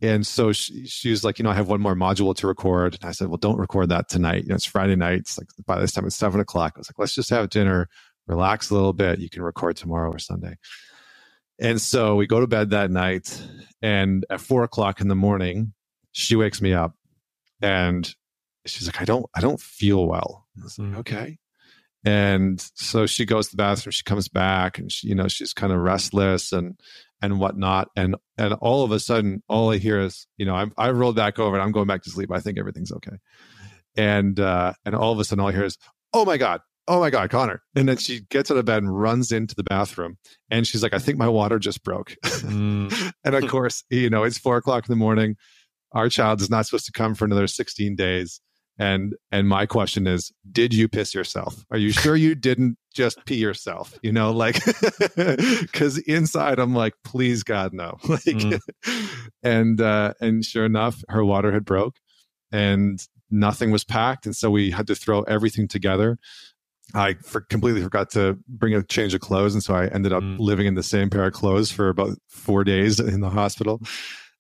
[0.02, 2.96] and so she, she, was like, you know, I have one more module to record.
[2.96, 4.44] And I said, well, don't record that tonight.
[4.44, 5.20] You know, it's Friday night.
[5.20, 6.74] It's like by this time it's seven o'clock.
[6.76, 7.88] I was like, let's just have dinner,
[8.26, 9.20] relax a little bit.
[9.20, 10.58] You can record tomorrow or Sunday.
[11.60, 13.42] And so we go to bed that night.
[13.84, 15.74] And at four o'clock in the morning,
[16.14, 16.96] she wakes me up
[17.62, 18.12] and
[18.66, 20.48] she's like, I don't, I don't feel well.
[20.58, 20.98] I was like, mm.
[20.98, 21.38] okay.
[22.04, 25.54] And so she goes to the bathroom, she comes back and she, you know, she's
[25.54, 26.80] kind of restless and,
[27.22, 27.90] and whatnot.
[27.96, 31.16] And, and all of a sudden, all I hear is, you know, I'm, I rolled
[31.16, 32.32] back over and I'm going back to sleep.
[32.32, 33.18] I think everything's okay.
[33.96, 35.78] And, uh, and all of a sudden all I hear is,
[36.14, 37.62] oh my God, oh my God, Connor.
[37.76, 40.18] And then she gets out of bed and runs into the bathroom.
[40.50, 42.16] And she's like, I think my water just broke.
[42.24, 43.14] Mm.
[43.24, 45.36] and of course, you know, it's four o'clock in the morning.
[45.92, 48.42] Our child is not supposed to come for another 16 days.
[48.82, 51.64] And and my question is, did you piss yourself?
[51.70, 54.00] Are you sure you didn't just pee yourself?
[54.02, 54.60] You know, like
[55.16, 58.00] because inside I'm like, please God, no.
[58.10, 58.60] like, mm.
[59.44, 61.98] and uh, and sure enough, her water had broke,
[62.52, 66.18] and nothing was packed, and so we had to throw everything together.
[66.96, 70.24] I for, completely forgot to bring a change of clothes, and so I ended up
[70.24, 70.40] mm.
[70.40, 73.80] living in the same pair of clothes for about four days in the hospital.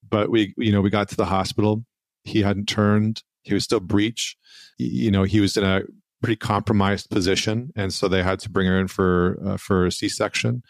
[0.10, 1.86] But we, you know, we got to the hospital.
[2.24, 3.22] He hadn't turned.
[3.44, 4.36] He was still breech.
[4.78, 5.82] You know, he was in a
[6.22, 9.92] pretty compromised position, and so they had to bring her in for uh, for a
[9.92, 10.64] C section.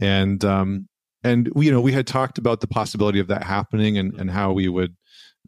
[0.00, 0.88] And um,
[1.24, 4.52] and you know, we had talked about the possibility of that happening and and how
[4.52, 4.96] we would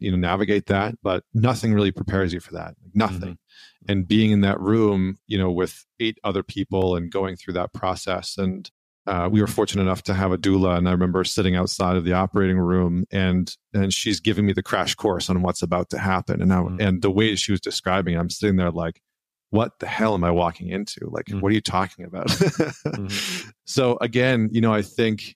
[0.01, 3.91] you know navigate that but nothing really prepares you for that nothing mm-hmm.
[3.91, 7.71] and being in that room you know with eight other people and going through that
[7.71, 8.71] process and
[9.07, 12.05] uh, we were fortunate enough to have a doula and i remember sitting outside of
[12.05, 15.97] the operating room and and she's giving me the crash course on what's about to
[15.97, 16.81] happen and I, mm-hmm.
[16.81, 19.01] and the way she was describing it, i'm sitting there like
[19.49, 21.39] what the hell am i walking into like mm-hmm.
[21.39, 23.49] what are you talking about mm-hmm.
[23.65, 25.35] so again you know i think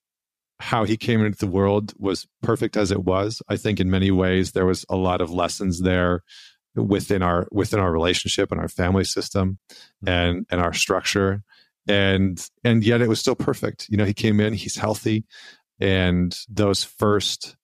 [0.59, 3.41] how he came into the world was perfect as it was.
[3.49, 6.23] I think in many ways there was a lot of lessons there
[6.75, 10.09] within our within our relationship and our family system mm-hmm.
[10.09, 11.43] and and our structure
[11.87, 15.25] and and yet it was still perfect you know he came in he's healthy
[15.79, 17.55] and those first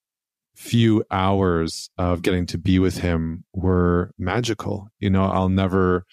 [0.55, 6.05] few hours of getting to be with him were magical you know i'll never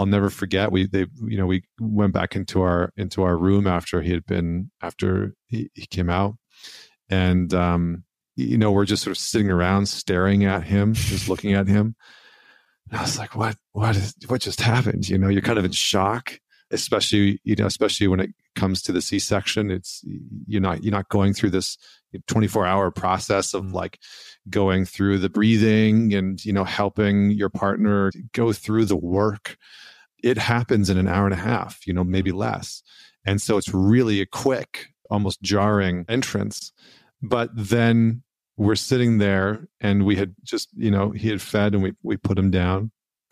[0.00, 0.72] I'll never forget.
[0.72, 4.24] We they you know we went back into our into our room after he had
[4.24, 6.36] been after he, he came out,
[7.10, 11.52] and um, you know we're just sort of sitting around staring at him, just looking
[11.52, 11.96] at him.
[12.88, 15.06] And I was like, what what is what just happened?
[15.06, 16.38] You know, you're kind of in shock,
[16.70, 19.70] especially you know especially when it comes to the C-section.
[19.70, 20.04] It's
[20.46, 21.78] you're not you're not going through this
[22.26, 23.72] 24 hour process of mm.
[23.72, 23.98] like
[24.48, 29.56] going through the breathing and you know helping your partner go through the work
[30.22, 32.82] it happens in an hour and a half, you know, maybe less.
[33.24, 36.72] And so it's really a quick, almost jarring entrance.
[37.22, 38.22] But then
[38.56, 42.16] we're sitting there and we had just, you know, he had fed and we, we
[42.16, 42.90] put him down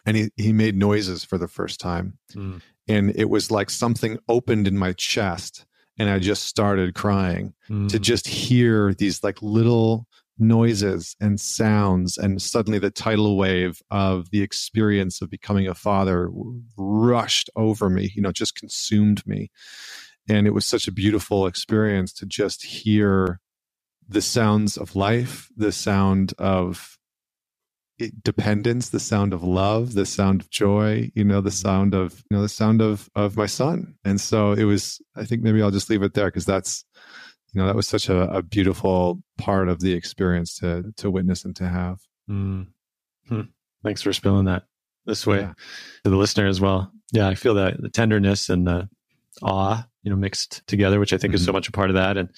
[0.08, 2.18] and he, he made noises for the first time.
[2.34, 2.62] Mm.
[2.88, 5.66] And it was like something opened in my chest
[5.98, 7.90] and I just started crying mm.
[7.90, 10.06] to just hear these like little
[10.38, 16.30] noises and sounds and suddenly the tidal wave of the experience of becoming a father
[16.76, 19.50] rushed over me you know just consumed me
[20.28, 23.40] and it was such a beautiful experience to just hear
[24.08, 26.97] the sounds of life the sound of
[28.22, 32.36] dependence the sound of love the sound of joy you know the sound of you
[32.36, 35.70] know the sound of of my son and so it was i think maybe i'll
[35.70, 36.84] just leave it there because that's
[37.52, 41.44] you know that was such a, a, beautiful part of the experience to to witness
[41.44, 41.98] and to have
[42.30, 42.66] mm.
[43.28, 43.40] hmm.
[43.82, 44.64] thanks for spilling that
[45.04, 45.52] this way yeah.
[46.04, 48.88] to the listener as well yeah i feel that the tenderness and the
[49.42, 51.36] awe you know mixed together which i think mm-hmm.
[51.36, 51.56] is so mm-hmm.
[51.56, 52.30] much a part of that and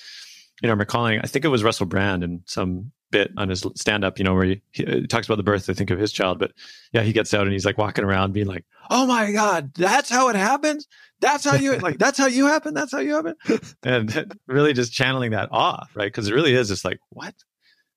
[0.62, 3.64] you know i'm recalling i think it was russell brand in some bit on his
[3.76, 6.12] stand up, you know, where he, he, talks about the birth, I think, of his
[6.12, 6.38] child.
[6.38, 6.52] But
[6.92, 10.10] yeah, he gets out and he's like walking around being like, oh my God, that's
[10.10, 10.86] how it happens.
[11.20, 11.98] That's how you like.
[11.98, 12.74] That's how you happen.
[12.74, 13.34] That's how you happen.
[13.82, 16.06] and really just channeling that awe, right?
[16.06, 17.34] Because it really is just like what.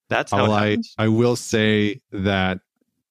[0.10, 2.60] That's how I I will say that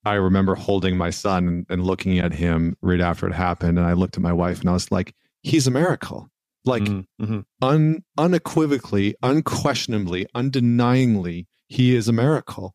[0.05, 3.87] I remember holding my son and, and, looking at him right after it happened, and
[3.87, 6.29] I looked at my wife and I was like, "He's a miracle."
[6.65, 7.25] Like mm-hmm.
[7.25, 7.41] mm-hmm.
[7.63, 12.75] un, unequivocally, unquestionably, undeniably, he is a miracle.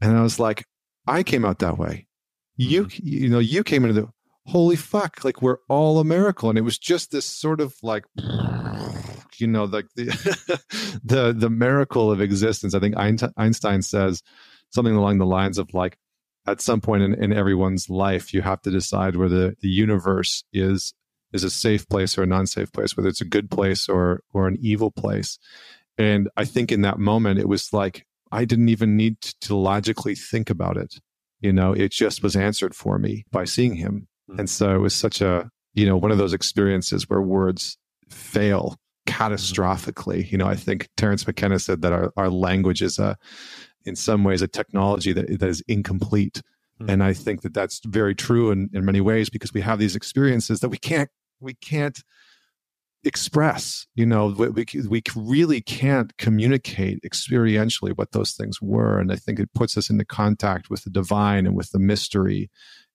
[0.00, 0.64] And I was like,
[1.06, 2.06] I came out that way.
[2.56, 3.06] You, mm-hmm.
[3.06, 4.08] you know, you came into the
[4.46, 6.48] holy fuck, like we're all a miracle.
[6.48, 8.04] And it was just this sort of like,
[9.36, 10.06] you know, like the,
[11.04, 12.74] the, the miracle of existence.
[12.74, 14.22] I think Einstein says
[14.70, 15.98] something along the lines of like,
[16.46, 20.94] at some point in, in everyone's life, you have to decide whether the universe is
[21.32, 24.48] is a safe place or a non-safe place, whether it's a good place or or
[24.48, 25.38] an evil place.
[25.96, 30.14] And I think in that moment, it was like I didn't even need to logically
[30.14, 30.96] think about it.
[31.40, 34.08] You know, it just was answered for me by seeing him.
[34.30, 34.40] Mm-hmm.
[34.40, 37.76] And so it was such a, you know, one of those experiences where words
[38.08, 38.76] fail
[39.06, 40.30] catastrophically.
[40.30, 43.16] You know, I think Terence McKenna said that our, our language is a,
[43.84, 46.40] in some ways, a technology that, that is incomplete.
[46.80, 46.90] Mm-hmm.
[46.90, 49.96] And I think that that's very true in, in many ways because we have these
[49.96, 51.10] experiences that we can't,
[51.40, 52.02] we can't
[53.04, 58.98] express you know we, we really can't communicate experientially what those things were.
[58.98, 62.50] And i think it puts us into contact with the divine and with the mystery.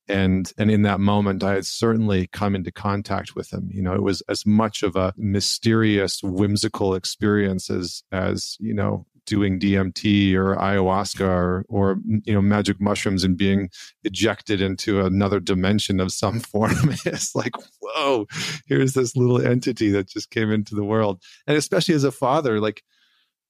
[0.09, 3.69] And and in that moment i had certainly come into contact with him.
[3.71, 9.05] You know it was as much of a mysterious whimsical experience as as you know
[9.27, 13.69] doing DMT or ayahuasca or, or you know magic mushrooms and being
[14.03, 16.95] ejected into another dimension of some form.
[17.05, 18.25] it's like, whoa,
[18.65, 21.21] here's this little entity that just came into the world.
[21.45, 22.81] And especially as a father, like,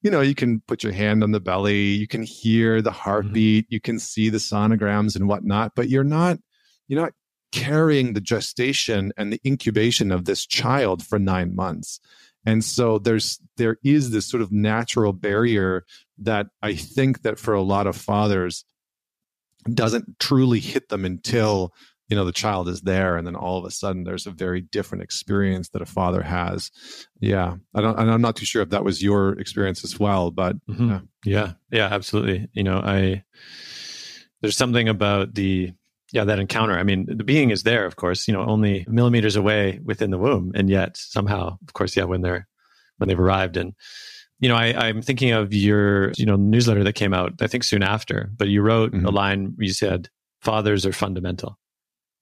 [0.01, 2.99] you know, you can put your hand on the belly, you can hear the mm-hmm.
[2.99, 6.39] heartbeat, you can see the sonograms and whatnot, but you're not,
[6.87, 7.13] you're not
[7.51, 11.99] carrying the gestation and the incubation of this child for nine months.
[12.47, 15.83] And so there's there is this sort of natural barrier
[16.19, 18.63] that I think that for a lot of fathers
[19.71, 21.73] doesn't truly hit them until
[22.07, 24.61] you know the child is there and then all of a sudden there's a very
[24.61, 26.71] different experience that a father has
[27.19, 30.55] yeah i don't i'm not too sure if that was your experience as well but
[30.67, 30.89] mm-hmm.
[30.89, 30.99] yeah.
[31.25, 33.21] yeah yeah absolutely you know i
[34.41, 35.73] there's something about the
[36.11, 36.77] yeah that encounter.
[36.77, 40.17] I mean the being is there of course you know only millimeters away within the
[40.17, 40.51] womb.
[40.55, 42.47] And yet somehow of course yeah when they're
[42.97, 43.57] when they've arrived.
[43.57, 43.73] And
[44.39, 47.63] you know I, i'm thinking of your you know newsletter that came out i think
[47.63, 48.29] soon after.
[48.37, 49.05] But you wrote mm-hmm.
[49.05, 50.09] a line you said
[50.41, 51.57] fathers are fundamental.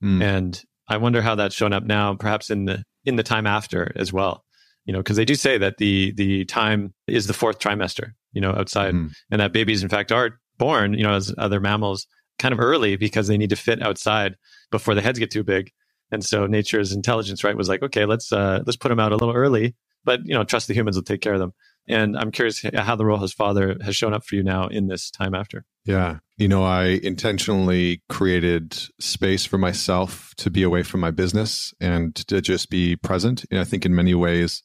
[0.03, 0.21] Mm.
[0.21, 3.91] and i wonder how that's shown up now perhaps in the in the time after
[3.95, 4.43] as well.
[4.85, 8.41] You know because they do say that the the time is the fourth trimester you
[8.41, 8.93] know outside.
[8.93, 9.11] Mm.
[9.31, 12.07] and that babies in fact are born you know as other mammals
[12.39, 14.35] kind of early because they need to fit outside
[14.71, 15.71] before the heads get too big.
[16.11, 19.15] And so nature's intelligence, right, was like, okay, let's uh, let's put them out a
[19.15, 21.53] little early, but you know, trust the humans will take care of them.
[21.87, 24.87] And I'm curious how the role as father has shown up for you now in
[24.87, 25.65] this time after.
[25.85, 26.17] Yeah.
[26.37, 32.15] You know, I intentionally created space for myself to be away from my business and
[32.27, 33.45] to just be present.
[33.51, 34.63] And I think in many ways,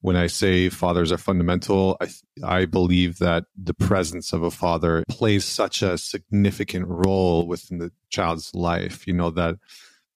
[0.00, 2.08] when I say fathers are fundamental, I,
[2.42, 7.92] I believe that the presence of a father plays such a significant role within the
[8.10, 9.06] child's life.
[9.06, 9.56] You know, that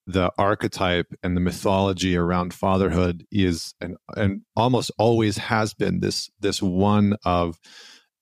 [0.06, 6.30] the archetype and the mythology around fatherhood is and and almost always has been this
[6.40, 7.58] this one of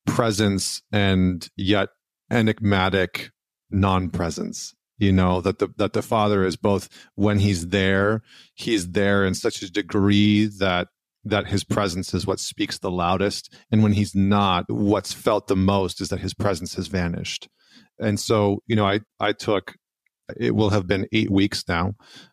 [0.06, 1.88] presence and yet
[2.30, 3.30] enigmatic
[3.70, 8.22] non-presence you know that the that the father is both when he's there
[8.54, 10.88] he's there in such a degree that
[11.24, 13.54] that his presence is what speaks the loudest.
[13.70, 17.48] And when he's not, what's felt the most is that his presence has vanished.
[17.98, 19.74] And so, you know, I, I took,
[20.38, 21.92] it will have been eight weeks now.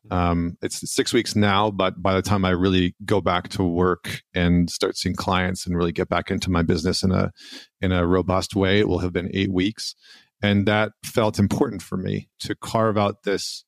[0.09, 4.21] Um, it's six weeks now, but by the time I really go back to work
[4.33, 7.31] and start seeing clients and really get back into my business in a,
[7.81, 9.95] in a robust way, it will have been eight weeks.
[10.41, 13.65] And that felt important for me to carve out this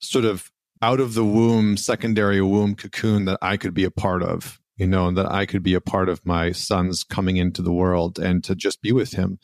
[0.00, 0.50] sort of
[0.82, 4.86] out of the womb, secondary womb cocoon that I could be a part of, you
[4.86, 8.18] know, and that I could be a part of my son's coming into the world
[8.18, 9.38] and to just be with him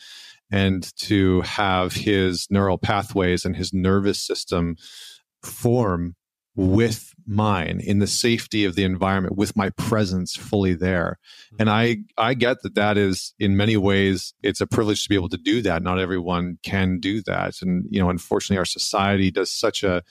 [0.51, 4.77] and to have his neural pathways and his nervous system
[5.43, 6.17] form
[6.57, 11.19] with mine in the safety of the environment with my presence fully there.
[11.47, 11.57] Mm-hmm.
[11.61, 15.15] and i i get that that is in many ways it's a privilege to be
[15.15, 15.85] able to do that.
[15.85, 17.63] Not everyone can do that.
[17.63, 20.03] And you know unfortunately our society does such a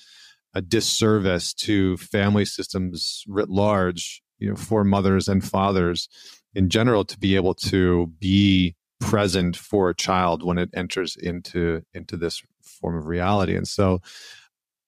[0.57, 6.09] a disservice to family systems writ large, you know, for mothers and fathers
[6.55, 11.83] in general to be able to be present for a child when it enters into
[11.93, 13.55] into this form of reality.
[13.55, 14.01] And so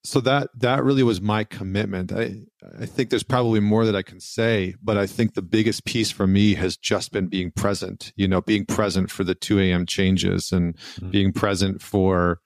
[0.04, 2.12] so that that really was my commitment.
[2.12, 2.38] I
[2.80, 6.10] I think there's probably more that I can say, but I think the biggest piece
[6.10, 8.12] for me has just been being present.
[8.16, 9.86] You know, being present for the 2 a.m.
[9.86, 11.12] changes and mm-hmm.
[11.12, 12.40] being present for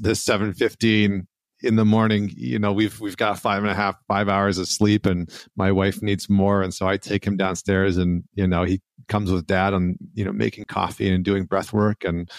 [0.00, 1.26] the 715
[1.62, 4.66] in the morning, you know, we've we've got five and a half, five hours of
[4.68, 8.64] sleep, and my wife needs more, and so I take him downstairs, and you know,
[8.64, 12.30] he comes with dad on you know making coffee and doing breath work and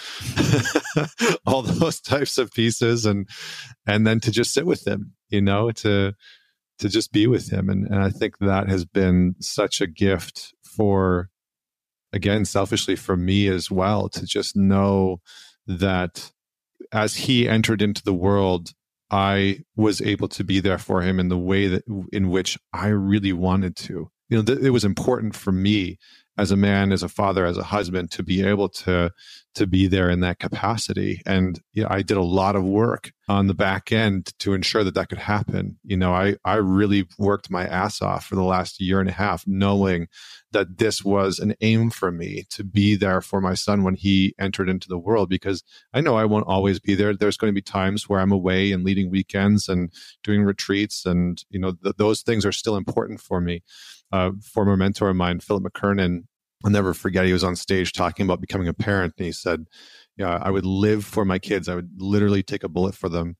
[1.46, 3.28] all those types of pieces, and
[3.86, 6.14] and then to just sit with him, you know, to
[6.78, 10.54] to just be with him, and and I think that has been such a gift
[10.62, 11.28] for,
[12.12, 15.20] again, selfishly for me as well, to just know
[15.66, 16.32] that
[16.90, 18.72] as he entered into the world
[19.12, 22.88] I was able to be there for him in the way that in which I
[22.88, 24.10] really wanted to.
[24.30, 25.98] You know, th- it was important for me
[26.38, 29.12] as a man, as a father, as a husband to be able to
[29.54, 31.20] to be there in that capacity.
[31.26, 34.82] And you know, I did a lot of work on the back end to ensure
[34.82, 35.78] that that could happen.
[35.84, 39.12] You know, I I really worked my ass off for the last year and a
[39.12, 40.08] half, knowing
[40.52, 44.34] that this was an aim for me to be there for my son when he
[44.38, 45.62] entered into the world because
[45.92, 47.14] I know I won't always be there.
[47.14, 51.42] There's going to be times where I'm away and leading weekends and doing retreats, and
[51.50, 53.62] you know th- those things are still important for me.
[54.12, 56.21] Uh, former mentor of mine, Philip McKernan,
[56.64, 57.26] I'll never forget.
[57.26, 59.66] He was on stage talking about becoming a parent, and he said,
[60.16, 61.68] "Yeah, I would live for my kids.
[61.68, 63.36] I would literally take a bullet for them."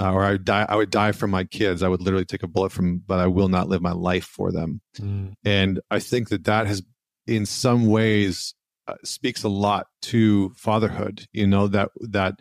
[0.00, 0.66] uh, or I would die.
[0.68, 1.82] I would die for my kids.
[1.82, 4.52] I would literally take a bullet from, but I will not live my life for
[4.52, 4.80] them.
[4.98, 5.34] Mm.
[5.44, 6.82] And I think that that has,
[7.26, 8.54] in some ways,
[8.88, 11.26] uh, speaks a lot to fatherhood.
[11.32, 12.34] You know that that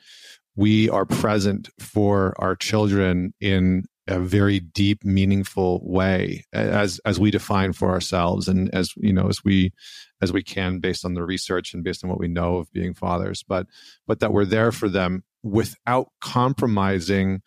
[0.56, 7.32] we are present for our children in a very deep, meaningful way, as as we
[7.32, 9.72] define for ourselves, and as you know, as we
[10.22, 12.94] as we can based on the research and based on what we know of being
[12.94, 13.44] fathers.
[13.44, 13.68] But
[14.08, 17.42] but that we're there for them without compromising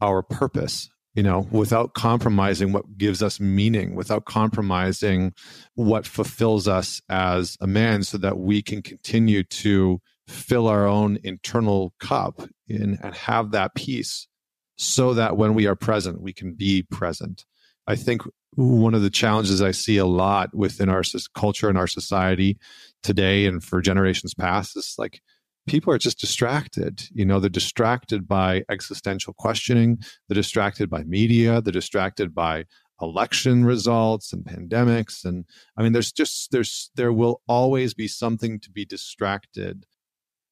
[0.00, 5.32] our purpose you know, without compromising what gives us meaning, without compromising
[5.74, 11.18] what fulfills us as a man, so that we can continue to fill our own
[11.24, 14.28] internal cup and, and have that peace
[14.76, 17.46] so that when we are present, we can be present.
[17.86, 18.22] I think
[18.56, 21.02] one of the challenges I see a lot within our
[21.34, 22.58] culture and our society
[23.02, 25.20] today and for generations past is like
[25.66, 27.02] people are just distracted.
[27.12, 32.64] You know, they're distracted by existential questioning, they're distracted by media, they're distracted by
[33.02, 35.24] election results and pandemics.
[35.24, 35.44] And
[35.76, 39.84] i mean there's just there's there will always be something to be distracted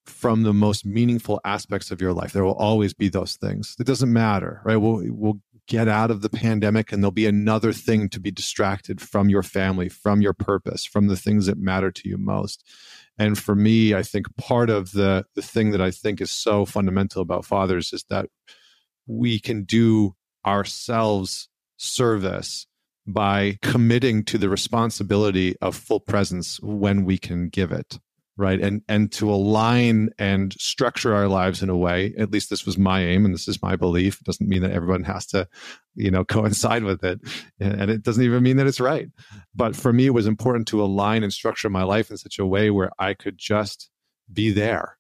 [0.05, 2.35] from the most meaningful aspects of your life.
[2.35, 3.75] There will always be those things.
[3.81, 4.77] It doesn't matter right?
[4.77, 9.01] We'll we'll get out of the pandemic and there'll be another thing to be distracted
[9.01, 12.65] from your family from your purpose from the things that matter to you most.
[13.19, 16.65] And for me, I think part of the the thing that I think is so
[16.65, 18.27] fundamental about fathers is that
[19.07, 20.15] we can do
[20.47, 22.67] ourselves service
[23.07, 27.99] by committing to the responsibility of full presence when we can give it
[28.37, 28.61] right?
[28.61, 32.77] And and to align and structure our lives in a way at least this was
[32.77, 34.21] my aim and this is my belief.
[34.21, 35.49] It doesn't mean that everyone has to
[35.95, 37.21] you know coincide with it.
[37.61, 39.09] And it doesn't even mean that it's right.
[39.55, 42.47] But for me it was important to align and structure my life in such a
[42.47, 43.91] way where i could just
[44.33, 44.97] be there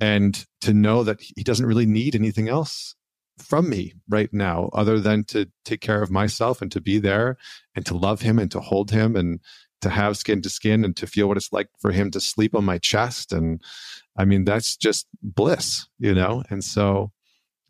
[0.00, 2.94] and to know that he doesn't really need anything else
[3.38, 7.36] from me right now other than to take care of myself and to be there
[7.74, 9.40] and to love him and to hold him and
[9.82, 12.54] to have skin to skin and to feel what it's like for him to sleep
[12.54, 13.60] on my chest and
[14.16, 17.12] i mean that's just bliss you know and so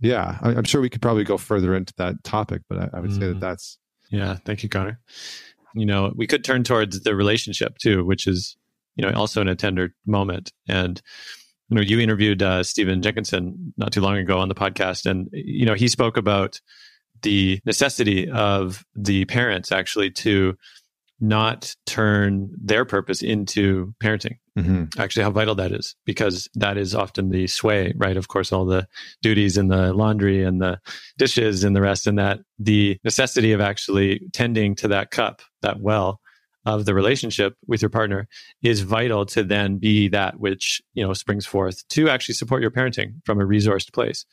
[0.01, 3.01] yeah I, am sure we could probably go further into that topic but i, I
[3.01, 3.19] would mm.
[3.19, 3.41] say that mm.
[3.41, 3.79] that's
[4.11, 5.01] yeah thank you connor
[5.75, 8.57] you know we could turn towards the relationship too which is
[8.97, 11.03] you know also in a tender moment and
[11.69, 15.29] you know you interviewed uh, stephen jenkinson not too long ago on the podcast and
[15.33, 16.61] you know he spoke about
[17.23, 20.55] the necessity of the parents actually to
[21.23, 24.39] not turn their purpose into parenting.
[24.59, 25.01] Mm-hmm.
[25.01, 28.17] Actually, how vital that is, because that is often the sway, right?
[28.17, 28.89] Of course, all the
[29.23, 30.81] duties and the laundry and the
[31.17, 35.81] dishes and the rest, and that the necessity of actually tending to that cup, that
[35.81, 36.21] well
[36.67, 38.29] of the relationship with your partner
[38.63, 42.71] is vital to then be that which, you know, springs forth to actually support your
[42.71, 44.27] parenting from a resourced place.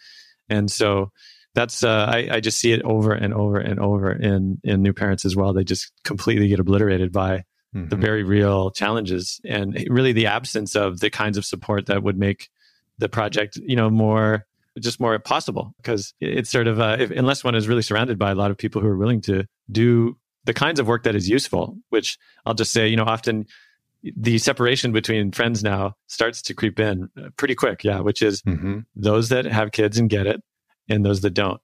[0.49, 1.11] And so,
[1.55, 4.93] that's uh, I, I, just see it over and over and over in in new
[4.93, 5.53] parents as well.
[5.53, 7.43] They just completely get obliterated by
[7.75, 7.87] mm-hmm.
[7.87, 12.17] the very real challenges and really the absence of the kinds of support that would
[12.17, 12.49] make
[12.97, 14.45] the project you know more
[14.79, 18.31] just more possible because it's sort of uh, if, unless one is really surrounded by
[18.31, 21.27] a lot of people who are willing to do the kinds of work that is
[21.27, 23.45] useful which i'll just say you know often
[24.15, 28.41] the separation between friends now starts to creep in uh, pretty quick yeah which is
[28.43, 28.79] mm-hmm.
[28.95, 30.41] those that have kids and get it
[30.89, 31.61] and those that don't.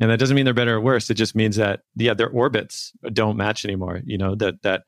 [0.00, 1.10] And that doesn't mean they're better or worse.
[1.10, 4.00] It just means that yeah, their orbits don't match anymore.
[4.04, 4.84] You know that that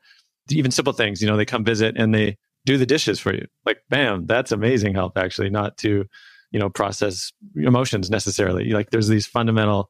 [0.49, 1.21] even simple things.
[1.21, 3.47] You know, they come visit and they do the dishes for you.
[3.65, 5.17] Like, bam, that's amazing help.
[5.17, 6.05] Actually, not to
[6.51, 8.69] you know process emotions necessarily.
[8.71, 9.89] Like, there's these fundamental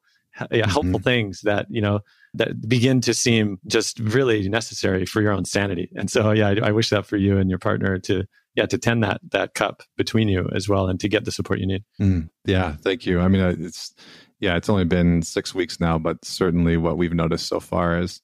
[0.52, 1.04] yeah, helpful mm-hmm.
[1.04, 2.02] things that you know
[2.34, 5.90] that begin to seem just really necessary for your own sanity.
[5.96, 8.26] And so, yeah, I, I wish that for you and your partner to
[8.56, 11.60] yeah to tend that that cup between you as well and to get the support
[11.60, 11.84] you need.
[12.00, 13.20] Mm, yeah thank you.
[13.20, 13.94] I mean it's
[14.40, 18.22] yeah it's only been six weeks now but certainly what we've noticed so far is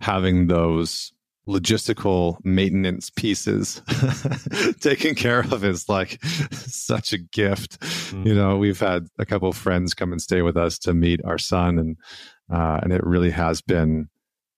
[0.00, 1.12] having those
[1.48, 3.80] logistical maintenance pieces
[4.80, 7.80] taken care of is like such a gift.
[7.80, 8.26] Mm.
[8.26, 11.20] you know we've had a couple of friends come and stay with us to meet
[11.24, 11.96] our son and
[12.50, 14.08] uh, and it really has been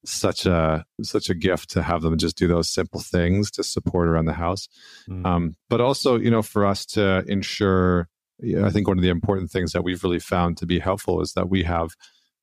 [0.05, 4.09] such a such a gift to have them just do those simple things to support
[4.09, 4.69] around the house
[5.09, 5.25] mm.
[5.27, 9.03] um, but also you know for us to ensure you know, i think one of
[9.03, 11.91] the important things that we've really found to be helpful is that we have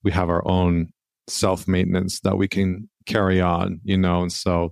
[0.04, 0.90] we have our own
[1.28, 4.72] self maintenance that we can carry on you know and so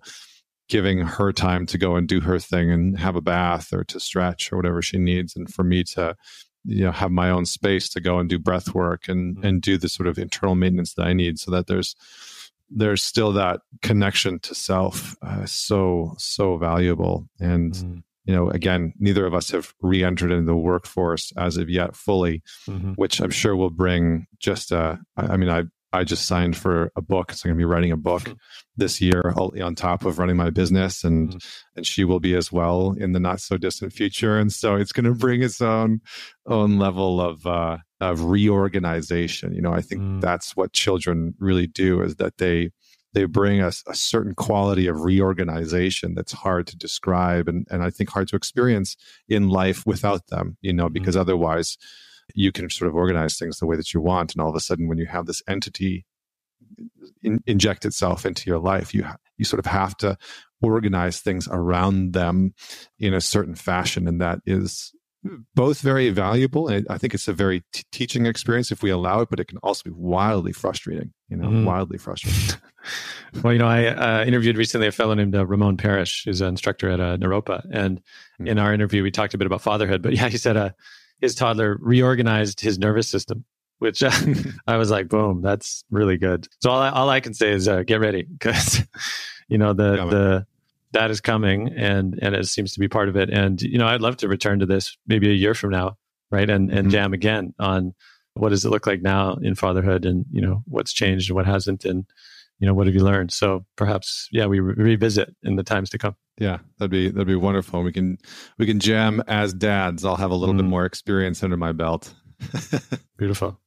[0.67, 3.99] giving her time to go and do her thing and have a bath or to
[3.99, 6.15] stretch or whatever she needs and for me to
[6.65, 9.43] you know have my own space to go and do breath work and mm.
[9.43, 11.95] and do the sort of internal maintenance that i need so that there's
[12.69, 18.03] there's still that connection to self uh, so so valuable and mm.
[18.25, 22.41] you know again neither of us have re-entered into the workforce as of yet fully
[22.67, 22.93] mm-hmm.
[22.93, 25.63] which i'm sure will bring just uh i mean i
[25.95, 27.31] I just signed for a book.
[27.31, 28.35] So I'm going to be writing a book
[28.75, 31.37] this year on top of running my business, and mm-hmm.
[31.75, 34.37] and she will be as well in the not so distant future.
[34.37, 36.01] And so it's going to bring its own
[36.45, 39.53] own level of uh, of reorganization.
[39.53, 40.21] You know, I think mm.
[40.21, 42.71] that's what children really do is that they
[43.13, 47.81] they bring us a, a, certain quality of reorganization that's hard to describe and, and
[47.81, 48.97] I think hard to experience
[49.29, 51.21] in life without them, you know, because mm.
[51.21, 51.77] otherwise
[52.33, 54.33] you can sort of organize things the way that you want.
[54.33, 56.05] And all of a sudden, when you have this entity
[57.21, 59.05] in, inject itself into your life, you
[59.37, 60.17] you sort of have to
[60.61, 62.53] organize things around them
[62.99, 64.93] in a certain fashion, and that is
[65.55, 69.21] both very valuable and i think it's a very t- teaching experience if we allow
[69.21, 71.65] it but it can also be wildly frustrating you know mm.
[71.65, 72.59] wildly frustrating
[73.43, 76.49] well you know i uh, interviewed recently a fellow named uh, ramon parrish who's an
[76.49, 78.01] instructor at uh, naropa and
[78.39, 78.47] mm.
[78.47, 80.69] in our interview we talked a bit about fatherhood but yeah he said uh,
[81.21, 83.45] his toddler reorganized his nervous system
[83.79, 84.11] which uh,
[84.67, 86.47] i was like boom that's really good.
[86.61, 88.81] So all I, all I can say is uh, get ready because
[89.47, 90.45] you know the the
[90.91, 93.29] that is coming and and it seems to be part of it.
[93.29, 95.97] And you know i'd love to return to this maybe a year from now
[96.31, 96.89] right and and mm-hmm.
[96.89, 97.93] jam again on
[98.35, 101.45] what does it look like now in fatherhood and you know what's changed and what
[101.45, 101.85] hasn't.
[101.85, 102.05] And
[102.59, 103.31] you know what have you learned?
[103.31, 106.15] So perhaps yeah we re- revisit in the times to come.
[106.37, 107.83] Yeah that'd be that'd be wonderful.
[107.83, 108.17] We can
[108.57, 110.05] we can jam as dads.
[110.05, 110.59] I'll have a little mm.
[110.59, 112.13] bit more experience under my belt.
[113.17, 113.59] Beautiful.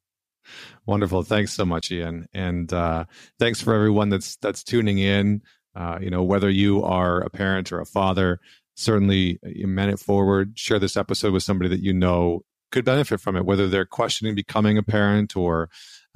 [0.86, 1.22] Wonderful.
[1.22, 2.26] Thanks so much ian.
[2.32, 3.04] And uh,
[3.38, 5.42] thanks for everyone that's that's tuning in.
[5.74, 8.40] Uh, you know, whether you are a parent or a father,
[8.74, 10.58] certainly you man it forward.
[10.58, 14.34] Share this episode with somebody that you know could benefit from it, whether they're questioning
[14.34, 15.68] becoming a parent or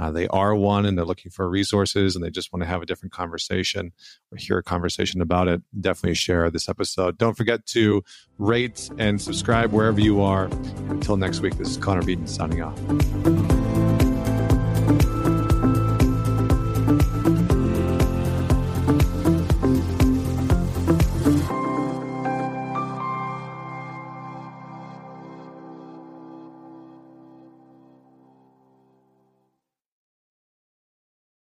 [0.03, 2.83] uh, they are one and they're looking for resources and they just want to have
[2.83, 3.93] a different conversation
[4.33, 5.63] or hear a conversation about it.
[5.81, 7.19] Definitely share this episode.
[7.19, 8.03] Don't forget to
[8.37, 10.47] rate and subscribe wherever you are.
[10.89, 12.77] Until next week, this is Connor Beaton signing off.